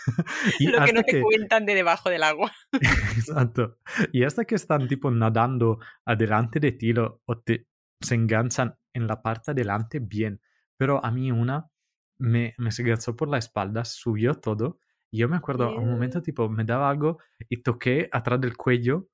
[0.60, 2.52] y Lo que no te cuentan de debajo del agua.
[3.18, 3.78] Exacto.
[4.12, 7.68] Y hasta que están tipo nadando adelante de ti o te,
[8.02, 10.42] se enganchan en la parte adelante, bien.
[10.78, 11.70] Pero a mí una
[12.18, 14.80] me, me se enganchó por la espalda, subió todo.
[15.12, 18.58] Y yo me acuerdo, a un momento tipo me daba algo y toqué atrás del
[18.58, 19.08] cuello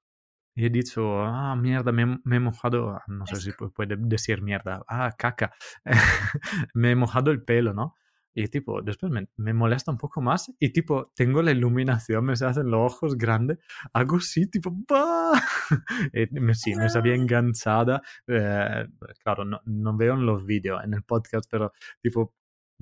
[0.55, 5.11] he dicho, ah, mierda, me, he mojado, ah, no sé si puede decir mierda, ah,
[5.17, 5.53] caca,
[6.73, 7.95] me he mojado el pelo, ¿no?
[8.33, 12.35] Y tipo, después me, me, molesta un poco más y tipo, tengo la iluminación, me
[12.35, 13.59] se hacen los ojos grandes,
[13.93, 15.33] hago así, tipo, ¡bah!
[16.31, 18.01] me, sí, me sabía enganchada.
[18.27, 18.87] Eh,
[19.23, 22.33] claro, no, no veo en los vídeos, en el podcast, pero tipo,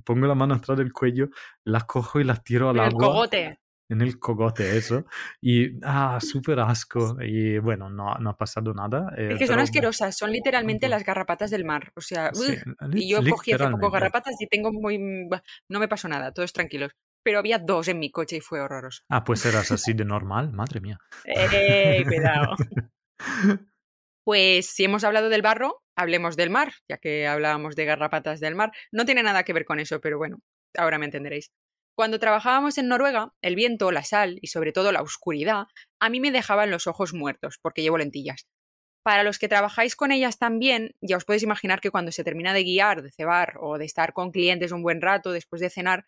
[0.04, 1.30] pongo la mano atrás del cuello,
[1.64, 2.88] la cojo y la tiro al agua.
[2.88, 3.60] El cogote
[3.90, 5.04] en el cogote eso.
[5.40, 7.16] Y, ah, súper asco.
[7.20, 9.12] Y bueno, no, no ha pasado nada.
[9.16, 11.92] Eh, es que son asquerosas, son literalmente las garrapatas del mar.
[11.96, 12.30] O sea,
[12.92, 14.98] y yo cogí hace poco garrapatas y tengo muy...
[15.68, 16.92] No me pasó nada, todos tranquilos.
[17.22, 19.02] Pero había dos en mi coche y fue horroroso.
[19.10, 20.98] Ah, pues eras así de normal, madre mía.
[21.24, 22.56] ¡Eh, cuidado!
[24.22, 28.54] Pues si hemos hablado del barro, hablemos del mar, ya que hablábamos de garrapatas del
[28.54, 28.70] mar.
[28.92, 30.38] No tiene nada que ver con eso, pero bueno,
[30.76, 31.50] ahora me entenderéis.
[32.00, 35.66] Cuando trabajábamos en Noruega, el viento, la sal y sobre todo la oscuridad
[36.00, 38.46] a mí me dejaban los ojos muertos porque llevo lentillas.
[39.02, 42.54] Para los que trabajáis con ellas también, ya os podéis imaginar que cuando se termina
[42.54, 46.06] de guiar, de cebar o de estar con clientes un buen rato después de cenar,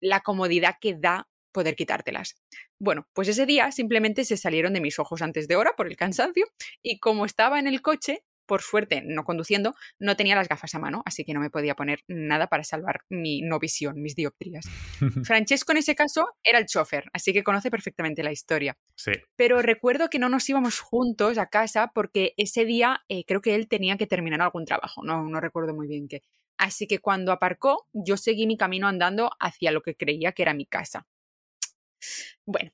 [0.00, 2.36] la comodidad que da poder quitártelas.
[2.78, 5.96] Bueno, pues ese día simplemente se salieron de mis ojos antes de hora por el
[5.96, 6.46] cansancio
[6.84, 8.22] y como estaba en el coche,
[8.52, 11.74] por suerte, no conduciendo, no tenía las gafas a mano, así que no me podía
[11.74, 14.66] poner nada para salvar mi no visión, mis dioptrías.
[15.24, 18.76] Francesco en ese caso era el chofer, así que conoce perfectamente la historia.
[18.94, 19.12] Sí.
[19.36, 23.54] Pero recuerdo que no nos íbamos juntos a casa porque ese día eh, creo que
[23.54, 26.20] él tenía que terminar algún trabajo, no, no recuerdo muy bien qué.
[26.58, 30.52] Así que cuando aparcó, yo seguí mi camino andando hacia lo que creía que era
[30.52, 31.06] mi casa.
[32.44, 32.70] Bueno,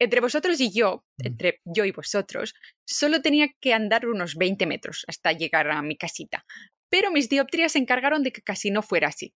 [0.00, 2.54] entre vosotros y yo, entre yo y vosotros,
[2.86, 6.44] solo tenía que andar unos 20 metros hasta llegar a mi casita.
[6.88, 9.34] Pero mis dioptrías se encargaron de que casi no fuera así.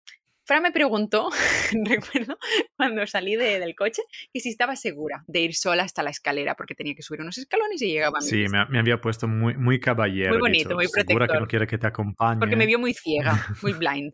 [0.46, 1.30] Fran me preguntó,
[1.86, 2.38] recuerdo,
[2.76, 4.04] cuando salí del coche,
[4.34, 7.38] que si estaba segura de ir sola hasta la escalera, porque tenía que subir unos
[7.38, 10.32] escalones y llegaba a mi Sí, me, había puesto muy, muy caballero.
[10.32, 11.08] Muy bonito, muy protector.
[11.08, 12.40] Segura que no quiere que te acompañe.
[12.40, 14.14] Porque me vio muy ciega, muy blind.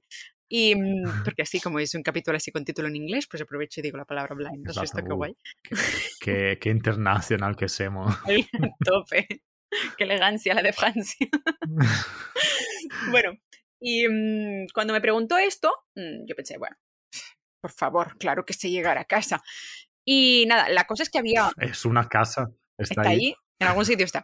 [0.50, 3.80] Y mm, porque así como es un capítulo así con título en inglés, pues aprovecho
[3.80, 4.66] y digo la palabra blind.
[4.66, 5.38] ¿No esto qué guay?
[6.22, 8.16] Qué, qué, internacional que somos.
[8.86, 9.28] Tope.
[9.98, 11.28] Qué elegancia la de Francia.
[13.12, 13.34] bueno,
[13.80, 16.78] y mm, cuando me preguntó esto, mm, yo pensé, bueno,
[17.62, 19.44] por favor, claro que sé llegar a casa.
[20.06, 21.52] Y nada, la cosa es que había...
[21.58, 22.50] Es una casa.
[22.78, 23.08] Está, ahí.
[23.08, 23.36] ahí.
[23.60, 24.24] En algún sitio está.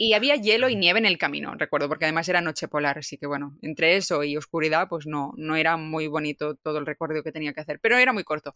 [0.00, 3.18] Y había hielo y nieve en el camino, recuerdo, porque además era noche polar, así
[3.18, 7.24] que bueno, entre eso y oscuridad, pues no, no era muy bonito todo el recuerdo
[7.24, 8.52] que tenía que hacer, pero era muy corto.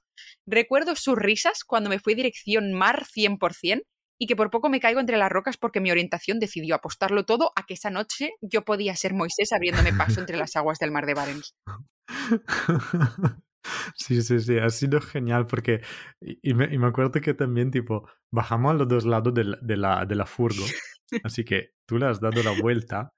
[0.47, 3.83] Recuerdo sus risas cuando me fui dirección mar 100%
[4.21, 7.51] y que por poco me caigo entre las rocas porque mi orientación decidió apostarlo todo
[7.57, 11.07] a que esa noche yo podía ser Moisés abriéndome paso entre las aguas del mar
[11.07, 11.57] de Barents.
[13.95, 15.83] Sí, sí, sí, ha sido genial porque,
[16.21, 19.59] y me, y me acuerdo que también, tipo, bajamos a los dos lados de la,
[19.63, 20.65] de la, de la furgo
[21.25, 23.13] Así que tú le has dado la vuelta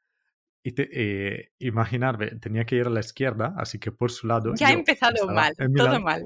[0.67, 4.55] y te, eh, imaginar, tenía que ir a la izquierda, así que por su lado.
[4.57, 6.25] Ya ha empezado mal, todo mal.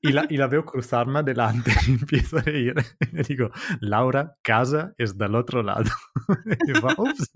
[0.00, 2.74] Y la, y la veo cruzarme adelante y empiezo a reír.
[3.12, 3.50] Y le digo,
[3.80, 5.90] Laura, casa es del otro lado.
[6.66, 7.30] Y va, ups.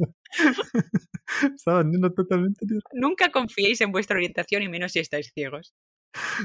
[1.55, 2.65] Estaba andando totalmente.
[2.95, 5.75] Nunca confiéis en vuestra orientación y menos si estáis ciegos.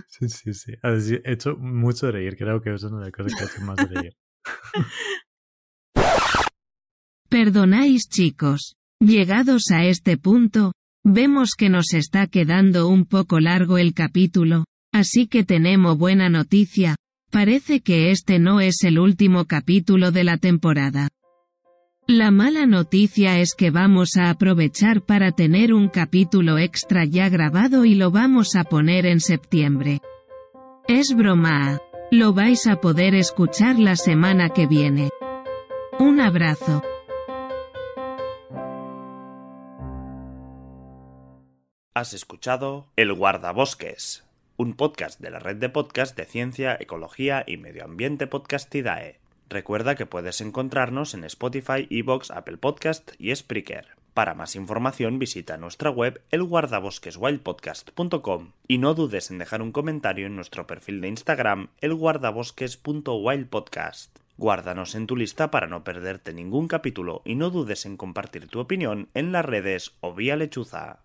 [0.10, 0.74] Sí, sí, sí.
[0.84, 2.36] He hecho mucho reír.
[2.36, 4.14] Creo que es una de las cosas que hace más reír.
[7.34, 8.76] Perdonáis chicos.
[9.00, 10.74] Llegados a este punto,
[11.04, 16.96] vemos que nos está quedando un poco largo el capítulo, así que tenemos buena noticia,
[17.32, 21.10] parece que este no es el último capítulo de la temporada.
[22.06, 27.84] La mala noticia es que vamos a aprovechar para tener un capítulo extra ya grabado
[27.84, 30.02] y lo vamos a poner en septiembre.
[30.88, 31.80] Es broma.
[32.12, 35.10] Lo vais a poder escuchar la semana que viene.
[35.98, 36.84] Un abrazo.
[41.96, 44.24] Has escuchado El Guardabosques,
[44.58, 49.20] un podcast de la red de podcast de ciencia, ecología y medio ambiente Podcastidae.
[49.48, 53.90] Recuerda que puedes encontrarnos en Spotify, Evox, Apple Podcast y Spreaker.
[54.16, 60.36] Para más información visita nuestra web elguardabosqueswildpodcast.com y no dudes en dejar un comentario en
[60.36, 64.18] nuestro perfil de Instagram elguardabosques.wildpodcast.
[64.38, 68.60] Guárdanos en tu lista para no perderte ningún capítulo y no dudes en compartir tu
[68.60, 71.04] opinión en las redes o vía lechuza.